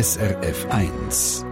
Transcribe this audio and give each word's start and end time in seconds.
SRF 0.00 0.68
1. 0.70 1.44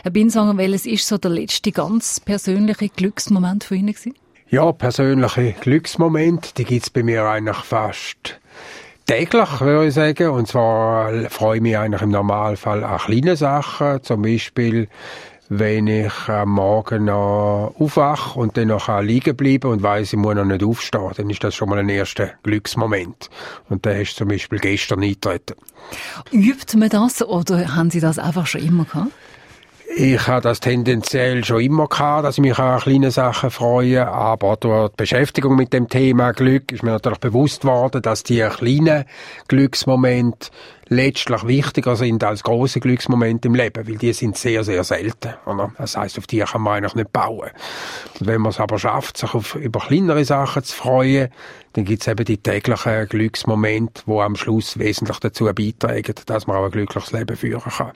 Herr 0.00 0.10
Binsanger, 0.12 0.56
welches 0.56 0.86
ist 0.86 1.08
so 1.08 1.18
der 1.18 1.32
letzte 1.32 1.72
ganz 1.72 2.20
persönliche 2.20 2.88
Glücksmoment 2.88 3.64
für 3.64 3.74
Ihnen 3.74 3.92
gewesen? 3.92 4.14
Ja, 4.48 4.70
persönliche 4.70 5.54
Glücksmoment, 5.60 6.56
die 6.58 6.64
gibt's 6.66 6.88
bei 6.88 7.02
mir 7.02 7.24
eigentlich 7.24 7.56
fast 7.56 8.38
täglich, 9.06 9.60
würde 9.60 9.88
ich 9.88 9.94
sagen. 9.94 10.28
Und 10.28 10.46
zwar 10.46 11.28
freue 11.30 11.56
ich 11.56 11.62
mich 11.62 11.76
eigentlich 11.76 12.02
im 12.02 12.10
Normalfall 12.10 12.84
an 12.84 12.98
kleine 12.98 13.34
Sachen, 13.34 14.04
zum 14.04 14.22
Beispiel 14.22 14.86
wenn 15.48 15.86
ich 15.86 16.28
am 16.28 16.50
Morgen 16.50 17.06
noch 17.06 17.74
aufwache 17.78 18.38
und 18.38 18.56
dann 18.56 18.68
noch 18.68 19.00
liegen 19.00 19.36
bleiben 19.36 19.70
und 19.70 19.82
weiß, 19.82 20.12
ich 20.12 20.18
muss 20.18 20.34
noch 20.34 20.44
nicht 20.44 20.64
aufstehen, 20.64 21.10
dann 21.16 21.30
ist 21.30 21.44
das 21.44 21.54
schon 21.54 21.68
mal 21.68 21.78
ein 21.78 21.88
erster 21.88 22.30
Glücksmoment. 22.42 23.28
Und 23.68 23.84
der 23.84 24.00
ist 24.00 24.16
zum 24.16 24.28
Beispiel 24.28 24.58
gestern 24.58 25.02
eingetreten. 25.02 25.56
Übt 26.30 26.76
man 26.78 26.88
das 26.88 27.22
oder 27.22 27.74
haben 27.74 27.90
Sie 27.90 28.00
das 28.00 28.18
einfach 28.18 28.46
schon 28.46 28.62
immer 28.62 28.84
gehabt? 28.84 29.12
Ich 29.94 30.26
habe 30.26 30.40
das 30.40 30.60
tendenziell 30.60 31.44
schon 31.44 31.60
immer 31.60 31.86
gehabt, 31.86 32.24
dass 32.24 32.38
ich 32.38 32.42
mich 32.42 32.58
an 32.58 32.80
kleine 32.80 33.10
Sachen 33.10 33.50
freue, 33.50 34.08
aber 34.08 34.56
durch 34.56 34.88
die 34.88 34.96
Beschäftigung 34.96 35.54
mit 35.54 35.74
dem 35.74 35.88
Thema 35.88 36.32
Glück 36.32 36.72
ist 36.72 36.82
mir 36.82 36.92
natürlich 36.92 37.18
bewusst 37.18 37.66
worden, 37.66 38.00
dass 38.00 38.22
die 38.22 38.40
kleinen 38.40 39.04
Glücksmomente 39.48 40.48
letztlich 40.92 41.46
wichtiger 41.46 41.96
sind 41.96 42.22
als 42.24 42.42
große 42.42 42.80
Glücksmomente 42.80 43.48
im 43.48 43.54
Leben, 43.54 43.86
weil 43.86 43.96
die 43.96 44.12
sind 44.12 44.36
sehr, 44.36 44.64
sehr 44.64 44.84
selten. 44.84 45.34
Oder? 45.46 45.72
Das 45.78 45.96
heißt, 45.96 46.18
auf 46.18 46.26
die 46.26 46.40
kann 46.40 46.62
man 46.62 46.74
eigentlich 46.74 46.94
nicht 46.94 47.12
bauen. 47.12 47.50
Und 48.20 48.26
wenn 48.26 48.40
man 48.40 48.50
es 48.50 48.60
aber 48.60 48.78
schafft, 48.78 49.16
sich 49.16 49.34
auf, 49.34 49.54
über 49.56 49.80
kleinere 49.80 50.24
Sachen 50.24 50.62
zu 50.62 50.74
freuen, 50.76 51.28
dann 51.74 51.84
gibt 51.84 52.02
es 52.02 52.08
eben 52.08 52.24
die 52.24 52.38
täglichen 52.38 53.08
Glücksmomente, 53.08 54.02
die 54.06 54.12
am 54.12 54.36
Schluss 54.36 54.78
wesentlich 54.78 55.18
dazu 55.18 55.46
beitragen, 55.46 56.14
dass 56.26 56.46
man 56.46 56.56
auch 56.56 56.64
ein 56.64 56.70
glückliches 56.70 57.12
Leben 57.12 57.36
führen 57.36 57.60
kann. 57.60 57.92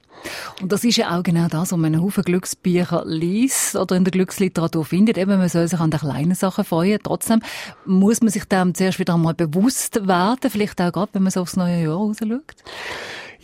Und 0.62 0.72
das 0.72 0.84
ist 0.84 0.96
ja 0.96 1.16
auch 1.16 1.22
genau 1.22 1.48
das, 1.48 1.72
was 1.72 1.78
man 1.78 1.94
einen 1.94 2.02
Haufen 2.02 2.24
Glücksbücher 2.24 3.04
liest 3.04 3.76
oder 3.76 3.96
in 3.96 4.04
der 4.04 4.12
Glücksliteratur 4.12 4.84
findet. 4.84 5.18
Eben, 5.18 5.38
man 5.38 5.48
soll 5.48 5.68
sich 5.68 5.78
an 5.78 5.90
den 5.90 6.00
kleinen 6.00 6.34
Sachen 6.34 6.64
freuen. 6.64 7.00
Trotzdem 7.02 7.40
muss 7.84 8.20
man 8.22 8.30
sich 8.30 8.44
dem 8.46 8.74
zuerst 8.74 8.98
wieder 8.98 9.14
einmal 9.14 9.34
bewusst 9.34 10.06
werden, 10.06 10.50
vielleicht 10.50 10.80
auch 10.80 10.92
gerade, 10.92 11.14
wenn 11.14 11.22
man 11.22 11.32
so 11.32 11.40
aufs 11.42 11.56
neue 11.56 11.82
Jahr 11.82 11.94
rausschaut. 11.94 12.54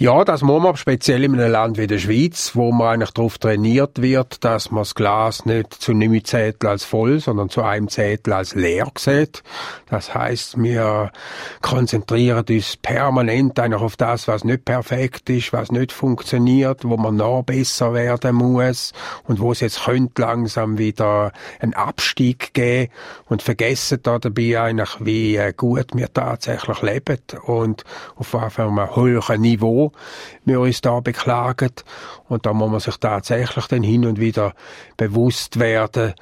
Ja, 0.03 0.25
das 0.25 0.42
muss 0.42 0.61
man 0.61 0.75
speziell 0.75 1.22
in 1.22 1.39
einem 1.39 1.53
Land 1.53 1.78
wie 1.78 1.86
der 1.86 2.00
Schweiz, 2.00 2.56
wo 2.56 2.72
man 2.72 2.95
eigentlich 2.95 3.12
darauf 3.12 3.39
trainiert 3.39 4.03
wird, 4.03 4.42
dass 4.42 4.72
man 4.72 4.81
das 4.81 4.97
Glas 4.97 5.47
nicht 5.47 5.72
zu 5.72 5.92
einem 5.92 6.25
Zettel 6.25 6.70
als 6.70 6.83
voll, 6.83 7.20
sondern 7.20 7.50
zu 7.50 7.62
einem 7.62 7.86
Zettel 7.86 8.33
als 8.33 8.56
leer 8.56 8.91
sieht. 8.98 9.44
Das 9.89 10.12
heißt, 10.12 10.61
wir 10.61 11.12
konzentrieren 11.61 12.44
uns 12.48 12.77
permanent 12.78 13.61
eigentlich 13.61 13.81
auf 13.81 13.94
das, 13.94 14.27
was 14.27 14.42
nicht 14.42 14.64
perfekt 14.64 15.31
ist, 15.31 15.53
was 15.53 15.70
nicht 15.70 15.92
funktioniert, 15.92 16.83
wo 16.83 16.97
man 16.97 17.14
noch 17.14 17.44
besser 17.44 17.94
werden 17.94 18.34
muss 18.34 18.92
und 19.28 19.39
wo 19.39 19.53
es 19.53 19.61
jetzt 19.61 19.84
könnte 19.84 20.20
langsam 20.20 20.78
wieder 20.78 21.31
einen 21.61 21.75
Abstieg 21.75 22.55
geben 22.55 22.91
und 23.28 23.41
vergessen 23.41 24.00
da 24.03 24.19
dabei 24.19 24.62
eigentlich, 24.62 24.97
wie 24.98 25.39
gut 25.56 25.94
wir 25.94 26.12
tatsächlich 26.12 26.83
leben 26.83 27.19
und 27.47 27.84
auf 28.16 28.34
einem 28.59 28.97
hohen 28.97 29.41
Niveau 29.41 29.91
wir 30.44 30.60
uns 30.60 30.80
da 30.80 31.00
beklagen. 31.00 31.72
Und 32.28 32.46
da 32.46 32.52
muss 32.52 32.70
man 32.70 32.80
sich 32.80 32.96
tatsächlich 32.96 33.66
dann 33.66 33.82
hin 33.82 34.06
und 34.06 34.20
wieder 34.20 34.54
bewusst 34.96 35.58
werden, 35.58 36.14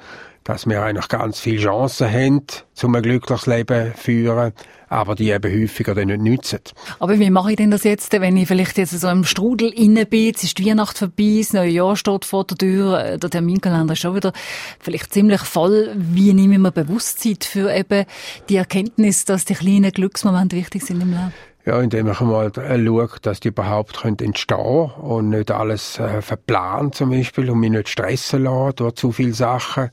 dass 0.43 0.67
wir 0.67 0.81
eigentlich 0.81 1.07
ganz 1.07 1.39
viele 1.39 1.63
Chancen 1.63 2.11
haben, 2.11 2.47
um 2.81 2.95
ein 2.95 3.03
glückliches 3.03 3.45
Leben 3.45 3.93
zu 3.93 4.01
führen, 4.01 4.53
aber 4.89 5.15
die 5.15 5.29
eben 5.29 5.61
häufiger 5.61 5.93
dann 5.93 6.07
nicht 6.07 6.21
nützen. 6.21 6.59
Aber 6.99 7.17
wie 7.19 7.29
mache 7.29 7.51
ich 7.51 7.57
denn 7.57 7.71
das 7.71 7.83
jetzt, 7.83 8.11
wenn 8.11 8.35
ich 8.37 8.47
vielleicht 8.47 8.77
jetzt 8.77 8.99
so 8.99 9.07
im 9.07 9.23
Strudel 9.23 9.69
inne 9.69 10.05
bin, 10.05 10.25
jetzt 10.25 10.43
ist 10.43 10.57
die 10.57 10.65
Weihnacht 10.65 10.97
vorbei, 10.97 11.37
das 11.39 11.53
neue 11.53 11.69
Jahr 11.69 11.95
steht 11.95 12.25
vor 12.25 12.45
der 12.45 12.57
Tür, 12.57 13.17
der 13.17 13.29
Terminkalender 13.29 13.93
ist 13.93 13.99
schon 13.99 14.15
wieder 14.15 14.33
vielleicht 14.79 15.13
ziemlich 15.13 15.41
voll. 15.41 15.91
Wie 15.95 16.33
nehme 16.33 16.55
ich 16.55 16.59
mir 16.59 16.71
Bewusstsein 16.71 17.37
für 17.41 17.71
eben 17.73 18.05
die 18.49 18.55
Erkenntnis, 18.55 19.25
dass 19.25 19.45
die 19.45 19.53
kleinen 19.53 19.91
Glücksmomente 19.91 20.55
wichtig 20.55 20.83
sind 20.83 21.01
im 21.01 21.11
Leben? 21.11 21.33
Ja, 21.63 21.79
indem 21.79 22.09
ich 22.09 22.19
mal 22.21 22.51
äh, 22.57 22.83
schaue, 22.83 23.09
dass 23.21 23.39
die 23.39 23.49
überhaupt 23.49 24.03
entstehen 24.03 24.33
können 24.33 24.91
und 24.99 25.29
nicht 25.29 25.51
alles 25.51 25.99
äh, 25.99 26.21
verplant 26.21 26.95
zum 26.95 27.11
Beispiel 27.11 27.51
und 27.51 27.59
mich 27.59 27.69
nicht 27.69 27.89
stressen 27.89 28.45
lassen 28.45 28.77
durch 28.77 28.95
zu 28.95 29.11
viele 29.11 29.33
Sachen. 29.33 29.91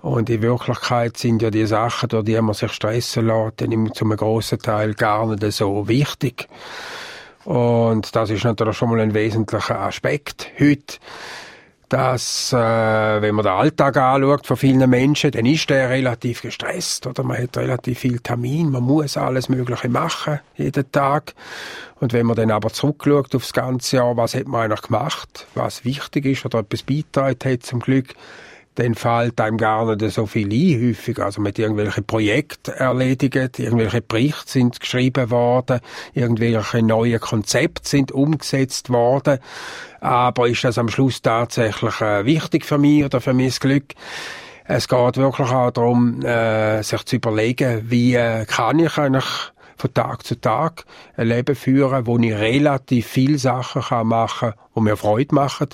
Und 0.00 0.30
in 0.30 0.42
Wirklichkeit 0.42 1.16
sind 1.16 1.42
ja 1.42 1.50
die 1.50 1.66
Sachen, 1.66 2.08
durch 2.08 2.24
die 2.24 2.40
man 2.40 2.54
sich 2.54 2.72
stressen 2.72 3.26
lässt, 3.26 3.60
dann 3.60 3.92
zum 3.94 4.16
grossen 4.16 4.60
Teil 4.60 4.94
gar 4.94 5.26
nicht 5.26 5.42
so 5.52 5.88
wichtig. 5.88 6.48
Und 7.44 8.14
das 8.14 8.30
ist 8.30 8.44
natürlich 8.44 8.76
schon 8.76 8.90
mal 8.90 9.00
ein 9.00 9.14
wesentlicher 9.14 9.80
Aspekt 9.80 10.50
heute 10.58 10.98
dass, 11.92 12.54
äh, 12.54 12.56
wenn 12.56 13.34
man 13.34 13.44
den 13.44 13.52
Alltag 13.52 13.98
anschaut 13.98 14.46
von 14.46 14.56
vielen 14.56 14.88
Menschen, 14.88 15.30
dann 15.30 15.44
ist 15.44 15.68
der 15.68 15.90
relativ 15.90 16.40
gestresst, 16.40 17.06
oder? 17.06 17.22
Man 17.22 17.36
hat 17.36 17.54
relativ 17.58 17.98
viel 17.98 18.18
Termin, 18.20 18.70
man 18.70 18.82
muss 18.82 19.18
alles 19.18 19.50
Mögliche 19.50 19.90
machen, 19.90 20.40
jeden 20.56 20.90
Tag. 20.90 21.34
Und 22.00 22.14
wenn 22.14 22.24
man 22.24 22.36
dann 22.36 22.50
aber 22.50 22.70
zurückschaut 22.70 23.34
aufs 23.34 23.52
ganze 23.52 23.96
Jahr, 23.96 24.16
was 24.16 24.34
hat 24.34 24.48
man 24.48 24.62
eigentlich 24.62 24.82
gemacht, 24.82 25.46
was 25.54 25.84
wichtig 25.84 26.24
ist 26.24 26.46
oder 26.46 26.60
etwas 26.60 26.82
beitragen 26.82 27.38
hat 27.44 27.62
zum 27.62 27.80
Glück, 27.80 28.14
dann 28.74 28.94
fällt 28.94 29.40
einem 29.40 29.58
gar 29.58 29.94
nicht 29.94 30.14
so 30.14 30.26
viel 30.26 30.46
ein, 30.52 30.88
häufig. 30.88 31.18
Also 31.18 31.40
mit 31.40 31.58
irgendwelchen 31.58 32.04
Projekten 32.04 32.72
erledigt, 32.72 33.58
irgendwelche 33.58 34.00
Berichte 34.00 34.50
sind 34.50 34.80
geschrieben 34.80 35.30
worden, 35.30 35.80
irgendwelche 36.14 36.82
neue 36.82 37.18
Konzepte 37.18 37.88
sind 37.88 38.12
umgesetzt 38.12 38.90
worden. 38.90 39.38
Aber 40.00 40.48
ist 40.48 40.64
das 40.64 40.78
am 40.78 40.88
Schluss 40.88 41.22
tatsächlich 41.22 42.00
äh, 42.00 42.24
wichtig 42.24 42.64
für 42.64 42.78
mich 42.78 43.04
oder 43.04 43.20
für 43.20 43.34
mein 43.34 43.50
Glück? 43.50 43.94
Es 44.64 44.88
geht 44.88 45.16
wirklich 45.16 45.50
auch 45.50 45.70
darum, 45.70 46.22
äh, 46.22 46.82
sich 46.82 47.04
zu 47.04 47.16
überlegen, 47.16 47.90
wie 47.90 48.14
äh, 48.14 48.46
kann 48.46 48.78
ich 48.78 48.96
eigentlich 48.96 49.51
von 49.82 49.92
Tag 49.92 50.24
zu 50.24 50.40
Tag 50.40 50.84
ein 51.16 51.26
Leben 51.26 51.56
führen, 51.56 52.06
wo 52.06 52.16
ich 52.18 52.32
relativ 52.32 53.06
viele 53.06 53.36
Sachen 53.36 54.06
machen 54.06 54.50
kann, 54.50 54.58
die 54.76 54.80
mir 54.80 54.96
Freude 54.96 55.34
machen. 55.34 55.68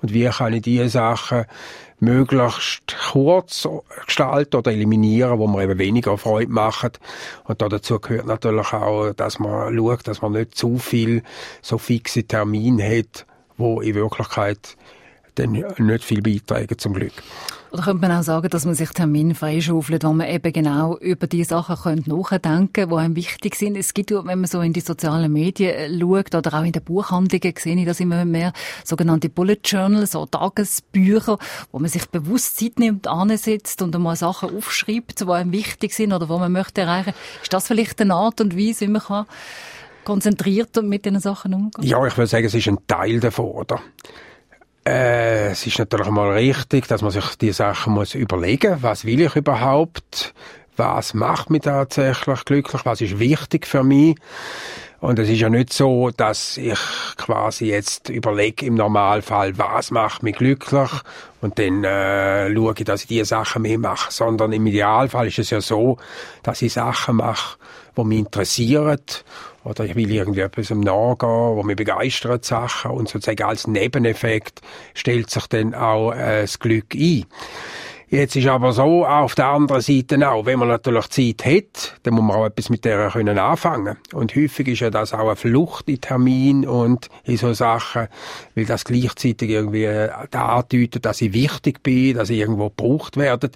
Und 0.00 0.14
wie 0.14 0.26
kann 0.26 0.52
ich 0.52 0.62
diese 0.62 0.88
Sachen 0.88 1.44
möglichst 2.00 2.96
kurz 3.10 3.68
gestalten 4.06 4.56
oder 4.56 4.70
eliminieren, 4.70 5.40
wo 5.40 5.48
man 5.48 5.62
eben 5.62 5.80
weniger 5.80 6.16
Freude 6.16 6.52
macht. 6.52 7.00
Und 7.44 7.60
dazu 7.60 7.98
gehört 7.98 8.26
natürlich 8.26 8.72
auch, 8.72 9.12
dass 9.12 9.40
man 9.40 9.76
schaut, 9.76 10.06
dass 10.06 10.22
man 10.22 10.32
nicht 10.32 10.54
zu 10.54 10.78
viel 10.78 11.24
so 11.60 11.76
fixe 11.78 12.22
Termine 12.22 12.98
hat, 12.98 13.26
wo 13.56 13.80
in 13.80 13.96
Wirklichkeit 13.96 14.76
dann 15.38 15.52
nicht 15.52 16.04
viel 16.04 16.22
beitragen 16.22 16.78
zum 16.78 16.94
Glück. 16.94 17.12
Oder 17.70 17.82
könnte 17.82 18.08
man 18.08 18.18
auch 18.18 18.22
sagen, 18.22 18.48
dass 18.48 18.64
man 18.64 18.74
sich 18.74 18.88
Termine 18.90 19.34
freischaufelt, 19.34 20.02
wo 20.04 20.12
man 20.12 20.26
eben 20.28 20.52
genau 20.52 20.96
über 20.98 21.26
die 21.26 21.44
Sachen 21.44 21.76
könnte 21.76 22.08
nachdenken 22.08 22.72
könnte, 22.72 22.86
die 22.86 22.94
einem 22.94 23.16
wichtig 23.16 23.56
sind. 23.56 23.76
Es 23.76 23.92
gibt, 23.92 24.10
wenn 24.10 24.24
man 24.24 24.46
so 24.46 24.62
in 24.62 24.72
die 24.72 24.80
sozialen 24.80 25.30
Medien 25.30 25.74
äh, 25.74 26.00
schaut 26.00 26.34
oder 26.34 26.58
auch 26.58 26.64
in 26.64 26.72
den 26.72 26.82
Buchhandlungen, 26.82 27.54
sehe 27.58 27.76
ich 27.76 27.84
das 27.84 28.00
immer 28.00 28.24
mehr, 28.24 28.52
sogenannte 28.84 29.28
Bullet 29.28 29.58
Journals, 29.62 30.12
so 30.12 30.24
Tagesbücher, 30.24 31.38
wo 31.70 31.78
man 31.78 31.90
sich 31.90 32.06
bewusst 32.08 32.58
Zeit 32.58 32.78
nimmt, 32.78 33.06
ansetzt 33.06 33.82
und 33.82 33.94
einmal 33.94 34.16
Sachen 34.16 34.56
aufschreibt, 34.56 35.20
die 35.20 35.28
einem 35.28 35.52
wichtig 35.52 35.92
sind 35.92 36.14
oder 36.14 36.30
wo 36.30 36.38
man 36.38 36.50
möchte 36.50 36.80
erreichen. 36.80 37.12
Ist 37.42 37.52
das 37.52 37.66
vielleicht 37.66 38.00
eine 38.00 38.14
Art 38.14 38.40
und 38.40 38.56
Weise, 38.56 38.86
wie 38.86 38.92
man 38.92 39.02
kann 39.02 39.26
konzentriert 40.04 40.82
mit 40.82 41.04
diesen 41.04 41.20
Sachen 41.20 41.52
umgehen? 41.52 41.84
Ja, 41.84 42.04
ich 42.06 42.16
würde 42.16 42.28
sagen, 42.28 42.46
es 42.46 42.54
ist 42.54 42.66
ein 42.66 42.78
Teil 42.86 43.20
davon, 43.20 43.50
oder? 43.50 43.78
Äh, 44.88 45.50
es 45.50 45.66
ist 45.66 45.78
natürlich 45.78 46.08
mal 46.08 46.30
richtig, 46.30 46.86
dass 46.88 47.02
man 47.02 47.10
sich 47.10 47.36
die 47.36 47.52
Sachen 47.52 47.92
muss 47.92 48.14
überlegen, 48.14 48.78
was 48.80 49.04
will 49.04 49.20
ich 49.20 49.36
überhaupt, 49.36 50.32
was 50.78 51.12
macht 51.12 51.50
mich 51.50 51.62
tatsächlich 51.62 52.42
glücklich, 52.46 52.86
was 52.86 53.02
ist 53.02 53.18
wichtig 53.18 53.66
für 53.66 53.82
mich. 53.82 54.16
Und 55.00 55.18
es 55.18 55.28
ist 55.28 55.40
ja 55.40 55.50
nicht 55.50 55.74
so, 55.74 56.10
dass 56.16 56.56
ich 56.56 56.78
quasi 57.18 57.66
jetzt 57.66 58.08
überlege 58.08 58.64
im 58.64 58.76
Normalfall, 58.76 59.58
was 59.58 59.90
macht 59.90 60.22
mich 60.22 60.36
glücklich? 60.36 60.90
Und 61.42 61.58
dann 61.58 61.84
äh, 61.84 62.50
schaue 62.54 62.74
ich, 62.78 62.84
dass 62.84 63.02
ich 63.02 63.08
diese 63.08 63.26
Sachen 63.26 63.62
mehr 63.62 63.78
mache, 63.78 64.10
sondern 64.10 64.52
im 64.52 64.66
Idealfall 64.66 65.26
ist 65.26 65.38
es 65.38 65.50
ja 65.50 65.60
so, 65.60 65.98
dass 66.42 66.62
ich 66.62 66.72
Sachen 66.72 67.16
mache, 67.16 67.58
die 67.94 68.04
mich 68.04 68.20
interessieren 68.20 68.98
oder 69.68 69.84
ich 69.84 69.94
will 69.94 70.10
irgendwie 70.10 70.40
etwas 70.40 70.70
nachgehen, 70.70 71.56
wo 71.56 71.62
mich 71.62 71.76
begeistert 71.76 72.44
Sachen 72.44 72.90
und 72.92 73.08
sozusagen 73.08 73.42
als 73.42 73.66
Nebeneffekt 73.66 74.62
stellt 74.94 75.30
sich 75.30 75.46
dann 75.46 75.74
auch 75.74 76.12
äh, 76.12 76.42
das 76.42 76.58
Glück 76.58 76.94
ein. 76.94 77.26
Jetzt 78.10 78.36
ist 78.36 78.46
aber 78.46 78.72
so, 78.72 79.04
auf 79.04 79.34
der 79.34 79.48
anderen 79.48 79.82
Seite 79.82 80.30
auch, 80.30 80.46
wenn 80.46 80.58
man 80.58 80.68
natürlich 80.68 81.08
Zeit 81.10 81.44
hat, 81.44 82.00
dann 82.04 82.14
muss 82.14 82.24
man 82.24 82.36
auch 82.36 82.46
etwas 82.46 82.70
mit 82.70 82.86
der 82.86 83.10
können 83.10 83.38
anfangen. 83.38 83.98
Und 84.14 84.34
häufig 84.34 84.68
ist 84.68 84.80
ja 84.80 84.88
das 84.88 85.12
auch 85.12 85.26
eine 85.26 85.36
Flucht 85.36 85.90
in 85.90 86.00
Termin 86.00 86.66
und 86.66 87.10
in 87.24 87.36
so 87.36 87.52
Sachen, 87.52 88.08
weil 88.54 88.64
das 88.64 88.84
gleichzeitig 88.84 89.50
irgendwie 89.50 89.84
äh, 89.84 90.08
da 90.30 90.56
andeutet, 90.56 91.04
dass 91.04 91.20
ich 91.20 91.34
wichtig 91.34 91.82
bin, 91.82 92.16
dass 92.16 92.30
ich 92.30 92.38
irgendwo 92.38 92.70
gebraucht 92.70 93.18
werde. 93.18 93.50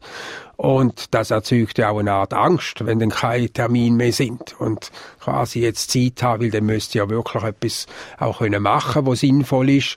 Und 0.62 1.12
das 1.12 1.32
erzeugt 1.32 1.78
ja 1.78 1.90
auch 1.90 1.98
eine 1.98 2.12
Art 2.12 2.32
Angst, 2.32 2.86
wenn 2.86 3.00
dann 3.00 3.08
keine 3.08 3.50
Termine 3.50 3.96
mehr 3.96 4.12
sind. 4.12 4.54
Und 4.60 4.92
quasi 5.18 5.58
jetzt 5.58 5.90
Zeit 5.90 6.22
haben, 6.22 6.40
weil 6.40 6.50
dann 6.52 6.66
müsste 6.66 6.98
ja 6.98 7.10
wirklich 7.10 7.42
etwas 7.42 7.86
auch 8.16 8.38
können 8.38 8.62
machen, 8.62 9.04
was 9.04 9.18
sinnvoll 9.18 9.70
ist. 9.70 9.96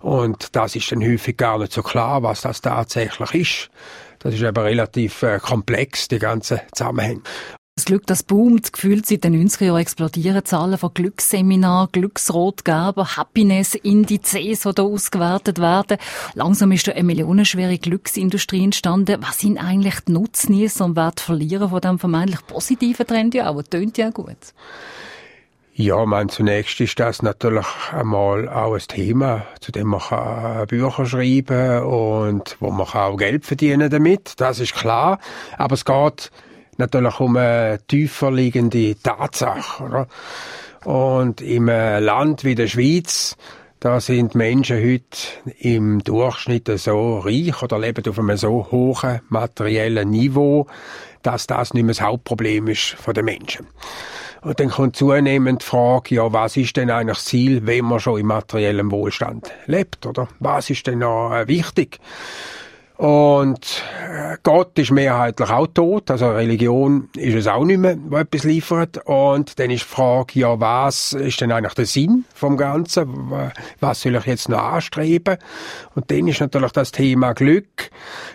Und 0.00 0.56
das 0.56 0.76
ist 0.76 0.90
dann 0.90 1.04
häufig 1.04 1.36
gar 1.36 1.58
nicht 1.58 1.74
so 1.74 1.82
klar, 1.82 2.22
was 2.22 2.40
das 2.40 2.62
tatsächlich 2.62 3.34
ist. 3.34 3.70
Das 4.20 4.32
ist 4.32 4.42
aber 4.44 4.64
relativ 4.64 5.22
äh, 5.22 5.40
komplex, 5.40 6.08
die 6.08 6.18
ganze 6.18 6.62
Zusammenhänge. 6.72 7.20
Das 7.78 7.84
Glück, 7.84 8.08
das 8.08 8.24
boomt, 8.24 8.72
gefühlt 8.72 9.06
seit 9.06 9.22
den 9.22 9.40
90er 9.46 9.66
Jahren 9.66 9.80
explodieren 9.80 10.44
Zahlen 10.44 10.76
von 10.76 10.92
Glücksseminaren, 10.92 11.88
Glücksrotgeber, 11.92 13.16
Happiness-Indizes, 13.16 14.62
die 14.62 14.74
da 14.74 14.82
ausgewertet 14.82 15.60
werden. 15.60 15.98
Langsam 16.34 16.72
ist 16.72 16.88
da 16.88 16.92
eine 16.92 17.04
millionenschwere 17.04 17.78
Glücksindustrie 17.78 18.64
entstanden. 18.64 19.22
Was 19.24 19.38
sind 19.38 19.58
eigentlich 19.58 19.94
die 20.08 20.10
Nutznießer 20.10 20.86
und 20.86 20.96
wer 20.96 21.12
die 21.12 21.22
Verlierer 21.22 21.68
von 21.68 21.80
diesem 21.80 22.00
vermeintlich 22.00 22.44
positiven 22.48 23.06
Trend 23.06 23.34
ja 23.34 23.48
auch? 23.48 23.62
Tönt 23.62 23.96
ja 23.96 24.10
gut. 24.10 24.36
Ja, 25.74 26.04
man 26.04 26.28
zunächst 26.28 26.80
ist 26.80 26.98
das 26.98 27.22
natürlich 27.22 27.64
einmal 27.92 28.48
auch 28.48 28.74
ein 28.74 28.82
Thema, 28.88 29.46
zu 29.60 29.70
dem 29.70 29.86
man 29.86 30.00
kann 30.00 30.66
Bücher 30.66 31.06
schreiben 31.06 31.84
und 31.84 32.56
wo 32.58 32.72
man 32.72 32.88
auch 32.88 33.16
Geld 33.16 33.46
verdienen 33.46 33.88
damit. 33.88 34.32
Das 34.38 34.58
ist 34.58 34.74
klar. 34.74 35.20
Aber 35.56 35.74
es 35.74 35.84
geht 35.84 36.32
natürlich 36.78 37.20
um 37.20 37.36
eine 37.36 37.80
tiefer 37.86 38.30
liegende 38.30 38.96
Tatsache, 39.00 39.84
oder? 39.84 40.08
Und 40.84 41.40
im 41.40 41.66
Land 41.66 42.44
wie 42.44 42.54
der 42.54 42.68
Schweiz, 42.68 43.36
da 43.80 44.00
sind 44.00 44.34
Menschen 44.34 44.78
heute 44.78 45.52
im 45.58 46.02
Durchschnitt 46.02 46.70
so 46.78 47.18
reich 47.18 47.62
oder 47.62 47.78
leben 47.78 48.08
auf 48.08 48.18
einem 48.18 48.36
so 48.36 48.68
hohen 48.70 49.20
materiellen 49.28 50.10
Niveau, 50.10 50.66
dass 51.22 51.46
das 51.46 51.74
nicht 51.74 51.84
mehr 51.84 51.94
das 51.94 52.00
Hauptproblem 52.00 52.68
ist 52.68 52.96
von 52.98 53.14
den 53.14 53.24
Menschen. 53.24 53.66
Und 54.40 54.60
dann 54.60 54.70
kommt 54.70 54.96
zunehmend 54.96 55.62
die 55.62 55.66
Frage, 55.66 56.14
ja, 56.14 56.32
was 56.32 56.56
ist 56.56 56.76
denn 56.76 56.90
eigentlich 56.90 57.18
das 57.18 57.24
Ziel, 57.24 57.66
wenn 57.66 57.84
man 57.84 58.00
schon 58.00 58.20
im 58.20 58.26
materiellen 58.26 58.90
Wohlstand 58.90 59.50
lebt, 59.66 60.06
oder? 60.06 60.28
Was 60.38 60.70
ist 60.70 60.86
denn 60.86 61.00
noch 61.00 61.32
äh, 61.32 61.48
wichtig? 61.48 61.98
Und 62.98 63.84
äh, 64.10 64.38
Gott 64.42 64.76
ist 64.76 64.90
mehrheitlich 64.90 65.48
auch 65.50 65.68
tot, 65.68 66.10
also 66.10 66.30
Religion 66.30 67.08
ist 67.16 67.36
es 67.36 67.46
auch 67.46 67.64
nicht 67.64 67.78
mehr, 67.78 67.96
wo 67.96 68.16
etwas 68.16 68.42
liefert. 68.42 68.98
Und 69.06 69.56
dann 69.60 69.70
ist 69.70 69.84
die 69.84 69.88
Frage, 69.88 70.40
ja, 70.40 70.58
was 70.58 71.12
ist 71.12 71.40
denn 71.40 71.52
eigentlich 71.52 71.74
der 71.74 71.86
Sinn 71.86 72.24
vom 72.34 72.56
Ganzen? 72.56 73.30
Was 73.78 74.00
soll 74.02 74.16
ich 74.16 74.24
jetzt 74.24 74.48
noch 74.48 74.58
anstreben? 74.58 75.38
Und 75.94 76.10
dann 76.10 76.26
ist 76.26 76.40
natürlich 76.40 76.72
das 76.72 76.90
Thema 76.90 77.34
Glück 77.34 77.90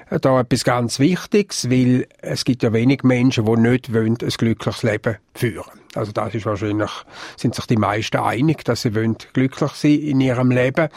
äh, 0.10 0.20
da 0.22 0.40
etwas 0.40 0.64
ganz 0.64 0.98
Wichtiges, 0.98 1.70
weil 1.70 2.08
es 2.22 2.46
gibt 2.46 2.64
ja 2.64 2.72
wenig 2.72 3.04
Menschen, 3.04 3.46
die 3.46 3.60
nicht 3.60 3.94
wollen, 3.94 4.18
ein 4.22 4.30
glückliches 4.30 4.84
Leben 4.84 5.18
führen. 5.36 5.83
Also 5.96 6.12
das 6.12 6.34
ist 6.34 6.46
wahrscheinlich, 6.46 6.92
sind 7.38 7.56
sich 7.56 7.66
die 7.68 7.78
meisten 7.78 8.18
einig, 8.18 8.64
dass 8.66 8.82
sie 8.82 8.96
wollen 8.96 9.18
glücklich 9.34 9.72
sein 9.72 10.00
in 10.00 10.22
ihrem 10.22 10.52
Leben. 10.52 10.90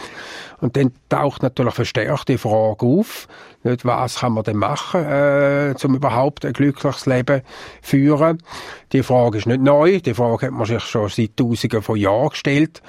Und 0.61 0.77
dann 0.77 0.93
taucht 1.09 1.43
natürlich 1.43 1.75
verstärkt 1.75 2.29
die 2.29 2.39
Frage 2.39 2.87
auf, 2.87 3.29
nicht, 3.63 3.85
was 3.85 4.21
kann 4.21 4.33
man 4.33 4.45
denn 4.45 4.57
machen, 4.57 5.05
äh, 5.05 5.75
um 5.83 5.95
überhaupt 5.95 6.45
ein 6.45 6.53
glückliches 6.53 7.05
Leben 7.07 7.43
führen. 7.83 8.43
Die 8.93 9.03
Frage 9.03 9.39
ist 9.39 9.47
nicht 9.47 9.61
neu, 9.61 10.01
die 10.01 10.15
Frage 10.15 10.47
hat 10.47 10.53
man 10.53 10.67
sich 10.67 10.83
schon 10.85 11.09
seit 11.09 11.37
Tausenden 11.37 11.83
von 11.83 11.97
Jahren 11.97 12.31
gestellt. 12.31 12.81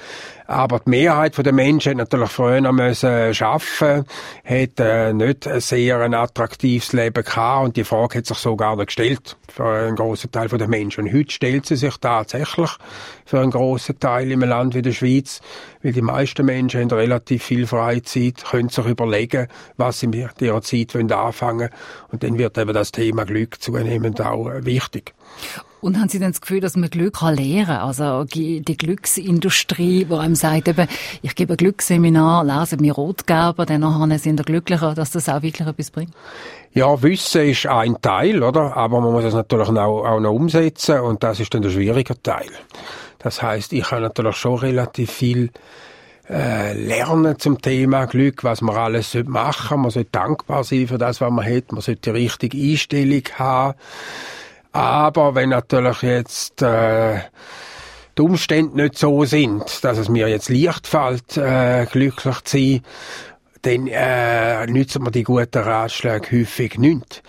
Aber 0.48 0.80
die 0.80 0.88
Mehrheit 0.88 1.36
der 1.36 1.52
Menschen 1.52 1.90
hat 1.90 1.98
natürlich 1.98 2.30
früher 2.30 2.72
müssen 2.72 3.06
arbeiten, 3.06 4.06
hat 4.46 4.80
äh, 4.80 5.12
nicht 5.12 5.46
ein 5.46 5.60
sehr 5.60 6.00
ein 6.00 6.14
attraktives 6.14 6.94
Leben 6.94 7.22
gehabt 7.22 7.64
und 7.66 7.76
die 7.76 7.84
Frage 7.84 8.16
hat 8.16 8.26
sich 8.26 8.38
so 8.38 8.56
gar 8.56 8.74
nicht 8.76 8.86
gestellt 8.86 9.36
für 9.46 9.66
einen 9.66 9.94
grossen 9.94 10.32
Teil 10.32 10.48
der 10.48 10.66
Menschen. 10.66 11.04
Und 11.04 11.12
heute 11.12 11.30
stellt 11.30 11.66
sie 11.66 11.76
sich 11.76 11.98
tatsächlich 11.98 12.70
für 13.26 13.40
einen 13.40 13.50
grossen 13.50 14.00
Teil 14.00 14.32
im 14.32 14.40
Land 14.40 14.74
wie 14.74 14.80
der 14.80 14.92
Schweiz, 14.92 15.42
weil 15.82 15.92
die 15.92 16.00
meisten 16.00 16.46
Menschen 16.46 16.80
haben 16.80 16.92
relativ 16.92 17.44
viel 17.44 17.66
Freizeit, 17.66 18.42
können 18.42 18.70
sich 18.70 18.86
überlegen, 18.86 19.48
was 19.76 20.00
sie 20.00 20.06
mit 20.06 20.40
ihrer 20.40 20.62
Zeit 20.62 20.96
anfangen 20.96 21.58
wollen. 21.58 21.70
Und 22.10 22.22
dann 22.22 22.38
wird 22.38 22.56
eben 22.56 22.72
das 22.72 22.90
Thema 22.90 23.26
Glück 23.26 23.60
zunehmend 23.60 24.22
auch 24.22 24.48
wichtig. 24.62 25.12
Und 25.80 25.98
haben 25.98 26.08
Sie 26.08 26.18
denn 26.18 26.32
das 26.32 26.40
Gefühl, 26.40 26.60
dass 26.60 26.76
man 26.76 26.90
Glück 26.90 27.18
kann 27.18 27.36
lernen? 27.36 27.70
Also 27.70 28.24
die 28.24 28.62
Glücksindustrie, 28.62 30.06
wo 30.08 30.16
einem 30.16 30.34
sagt, 30.34 30.68
eben, 30.68 30.88
ich 31.22 31.34
gebe 31.34 31.54
ein 31.54 31.56
Glücksseminar, 31.56 32.44
lese 32.44 32.76
mir 32.78 32.92
Rotgeber, 32.92 33.64
dann 33.64 34.18
sind 34.18 34.38
wir 34.38 34.44
glücklicher, 34.44 34.94
dass 34.94 35.10
das 35.12 35.28
auch 35.28 35.42
wirklich 35.42 35.68
etwas 35.68 35.90
bringt? 35.90 36.12
Ja, 36.72 37.00
Wissen 37.02 37.42
ist 37.42 37.66
ein 37.66 38.00
Teil, 38.02 38.42
oder? 38.42 38.76
Aber 38.76 39.00
man 39.00 39.12
muss 39.12 39.24
es 39.24 39.34
natürlich 39.34 39.68
auch, 39.68 40.04
auch 40.04 40.20
noch 40.20 40.32
umsetzen 40.32 41.00
und 41.00 41.22
das 41.22 41.40
ist 41.40 41.54
dann 41.54 41.62
der 41.62 41.70
schwierige 41.70 42.20
Teil. 42.22 42.48
Das 43.18 43.42
heißt, 43.42 43.72
ich 43.72 43.90
habe 43.90 44.02
natürlich 44.02 44.36
schon 44.36 44.58
relativ 44.58 45.10
viel 45.10 45.50
äh, 46.28 46.74
lernen 46.74 47.38
zum 47.38 47.60
Thema 47.60 48.06
Glück, 48.06 48.44
was 48.44 48.60
man 48.60 48.76
alles 48.76 49.14
machen 49.26 49.68
sollte. 49.68 49.76
Man 49.76 49.90
sollte 49.90 50.10
dankbar 50.10 50.64
sein 50.64 50.86
für 50.86 50.98
das, 50.98 51.20
was 51.20 51.30
man 51.30 51.44
hat. 51.44 51.72
Man 51.72 51.80
sollte 51.80 52.00
die 52.02 52.10
richtige 52.10 52.58
Einstellung 52.58 53.22
haben. 53.36 53.74
Aber 54.72 55.34
wenn 55.34 55.50
natürlich 55.50 56.02
jetzt 56.02 56.62
äh, 56.62 57.20
die 58.16 58.22
Umstände 58.22 58.82
nicht 58.82 58.98
so 58.98 59.24
sind, 59.24 59.84
dass 59.84 59.98
es 59.98 60.08
mir 60.08 60.28
jetzt 60.28 60.48
leicht 60.48 60.86
fällt, 60.86 61.36
äh, 61.36 61.86
glücklich 61.90 62.40
zu 62.42 62.58
sein, 62.58 62.82
dann 63.62 63.86
äh, 63.88 64.66
nützen 64.66 65.02
mir 65.02 65.10
die 65.10 65.22
guten 65.24 65.62
Ratschläge 65.62 66.40
häufig 66.40 66.78
nicht. 66.78 67.22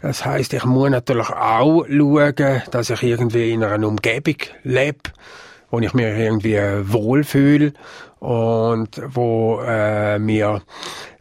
Das 0.00 0.24
heißt, 0.24 0.54
ich 0.54 0.64
muss 0.64 0.90
natürlich 0.90 1.28
auch 1.28 1.84
schauen, 1.88 2.62
dass 2.70 2.90
ich 2.90 3.02
irgendwie 3.02 3.52
in 3.52 3.64
einer 3.64 3.86
Umgebung 3.86 4.36
lebe, 4.62 5.10
wo 5.70 5.80
ich 5.80 5.92
mich 5.92 6.06
irgendwie 6.06 6.56
wohlfühle 6.82 7.72
und 8.20 9.00
wo 9.08 9.60
äh, 9.60 10.18
mir 10.18 10.62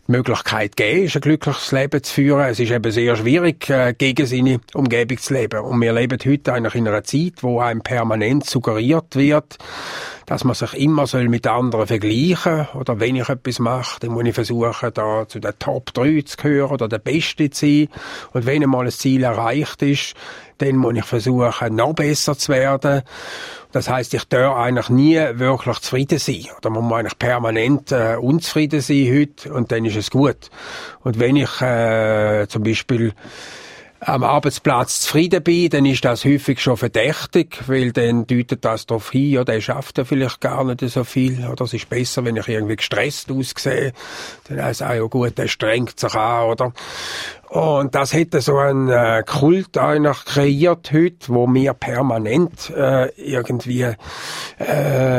Möglichkeit 0.07 0.75
geben, 0.75 1.03
ist 1.03 1.15
ein 1.15 1.21
glückliches 1.21 1.71
Leben 1.71 2.01
zu 2.01 2.13
führen. 2.13 2.45
Es 2.45 2.59
ist 2.59 2.71
eben 2.71 2.91
sehr 2.91 3.15
schwierig, 3.15 3.69
äh, 3.69 3.93
gegen 3.97 4.25
seine 4.25 4.59
Umgebung 4.73 5.17
zu 5.17 5.33
leben. 5.33 5.59
Und 5.59 5.81
wir 5.81 5.93
leben 5.93 6.17
heute 6.25 6.53
eigentlich 6.53 6.75
in 6.75 6.87
einer 6.87 7.03
Zeit, 7.03 7.33
wo 7.41 7.59
einem 7.59 7.81
permanent 7.81 8.45
suggeriert 8.45 9.15
wird, 9.15 9.57
dass 10.27 10.43
man 10.43 10.55
sich 10.55 10.73
immer 10.73 11.07
soll 11.07 11.29
mit 11.29 11.47
anderen 11.47 11.87
vergleichen 11.87 12.67
oder 12.73 12.99
wenn 12.99 13.15
ich 13.15 13.29
etwas 13.29 13.59
mache, 13.59 14.01
dann 14.01 14.11
muss 14.11 14.25
ich 14.25 14.35
versuchen, 14.35 14.91
da 14.93 15.25
zu 15.25 15.39
den 15.39 15.53
Top 15.57 15.93
3 15.93 16.21
zu 16.25 16.35
gehören 16.35 16.71
oder 16.71 16.89
der 16.89 16.99
Beste 16.99 17.49
zu 17.49 17.65
sein. 17.65 17.87
Und 18.33 18.45
wenn 18.45 18.61
einmal 18.61 18.85
ein 18.85 18.91
Ziel 18.91 19.23
erreicht 19.23 19.81
ist, 19.81 20.15
dann 20.57 20.75
muss 20.75 20.97
ich 20.97 21.05
versuchen, 21.05 21.75
noch 21.75 21.93
besser 21.93 22.37
zu 22.37 22.51
werden. 22.51 23.03
Das 23.71 23.89
heißt, 23.89 24.13
ich 24.15 24.25
darf 24.25 24.57
eigentlich 24.57 24.89
nie 24.89 25.15
wirklich 25.15 25.79
zufrieden 25.79 26.19
sein. 26.19 26.47
Oder 26.57 26.71
man 26.71 26.83
muss 26.83 26.99
eigentlich 26.99 27.19
permanent 27.19 27.93
äh, 27.93 28.17
unzufrieden 28.19 28.81
sein 28.81 29.07
heute 29.09 29.53
und 29.53 29.71
dann 29.71 29.85
ist 29.85 29.95
es 29.95 30.11
gut. 30.11 30.49
Und 31.05 31.19
wenn 31.19 31.37
ich 31.37 31.61
äh, 31.61 32.47
zum 32.49 32.63
Beispiel 32.63 33.13
am 33.99 34.23
Arbeitsplatz 34.23 35.01
zufrieden 35.01 35.43
bin, 35.43 35.69
dann 35.69 35.85
ist 35.85 36.05
das 36.05 36.23
häufig 36.23 36.61
schon 36.61 36.77
verdächtig, 36.77 37.63
weil 37.67 37.91
dann 37.91 38.27
deutet 38.27 38.63
das 38.63 38.85
darauf 38.85 39.11
hin, 39.11 39.31
ja, 39.31 39.43
der 39.43 39.59
schafft 39.61 39.97
ja 39.97 40.05
vielleicht 40.05 40.39
gar 40.39 40.63
nicht 40.63 40.81
so 40.81 41.03
viel, 41.03 41.45
oder 41.47 41.65
es 41.65 41.73
ist 41.73 41.89
besser, 41.89 42.23
wenn 42.23 42.35
ich 42.35 42.47
irgendwie 42.47 42.75
gestresst 42.75 43.31
aussehe, 43.31 43.93
dann 44.47 44.63
heißt 44.63 44.81
es, 44.81 44.87
ah, 44.87 44.93
ja 44.93 45.03
gut, 45.03 45.37
der 45.37 45.47
strengt 45.47 45.99
sich 45.99 46.13
an, 46.13 46.49
oder? 46.49 46.73
Und 47.49 47.95
das 47.95 48.13
hätte 48.13 48.41
so 48.41 48.57
einen 48.57 48.89
äh, 48.89 49.23
Kult 49.25 49.77
eigentlich 49.77 50.25
kreiert 50.25 50.91
heute, 50.91 51.29
wo 51.29 51.47
wir 51.47 51.73
permanent 51.73 52.69
äh, 52.71 53.07
irgendwie 53.15 53.83
äh, 53.83 53.95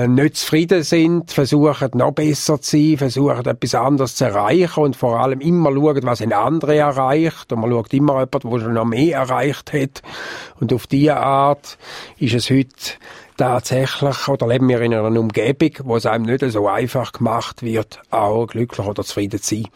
nicht 0.07 0.37
zufrieden 0.37 0.83
sind, 0.83 1.33
versuchen 1.33 1.91
noch 1.95 2.13
besser 2.13 2.61
zu 2.61 2.77
sein, 2.77 2.99
versuchen 2.99 3.47
etwas 3.47 3.75
anderes 3.75 4.15
zu 4.17 4.27
erreichen 4.27 4.81
und 4.81 4.97
vor 4.97 5.19
allem 5.19 5.41
immer 5.41 5.73
schauen, 5.73 6.03
was 6.03 6.21
ein 6.21 6.33
anderer 6.33 6.75
erreicht. 6.75 7.53
Und 7.53 7.61
man 7.61 7.71
schaut 7.71 7.93
immer 7.95 8.15
jemand, 8.15 8.35
der 8.45 8.61
schon 8.61 8.75
noch 8.75 8.85
mehr 8.85 9.19
erreicht 9.19 9.73
hat. 9.73 10.03
Und 10.61 10.73
auf 10.73 10.87
diese 10.87 11.17
Art 11.17 11.79
ist 12.19 12.35
es 12.35 12.51
heute 12.51 12.69
tatsächlich, 13.39 14.29
oder 14.29 14.49
leben 14.49 14.69
wir 14.69 14.81
in 14.83 14.93
einer 14.93 15.19
Umgebung, 15.19 15.71
wo 15.85 15.97
es 15.97 16.05
einem 16.05 16.27
nicht 16.27 16.45
so 16.51 16.69
einfach 16.69 17.13
gemacht 17.13 17.63
wird, 17.63 18.01
auch 18.11 18.47
glücklich 18.47 18.87
oder 18.87 19.03
zufrieden 19.05 19.41
zu 19.41 19.55
sein. 19.55 19.69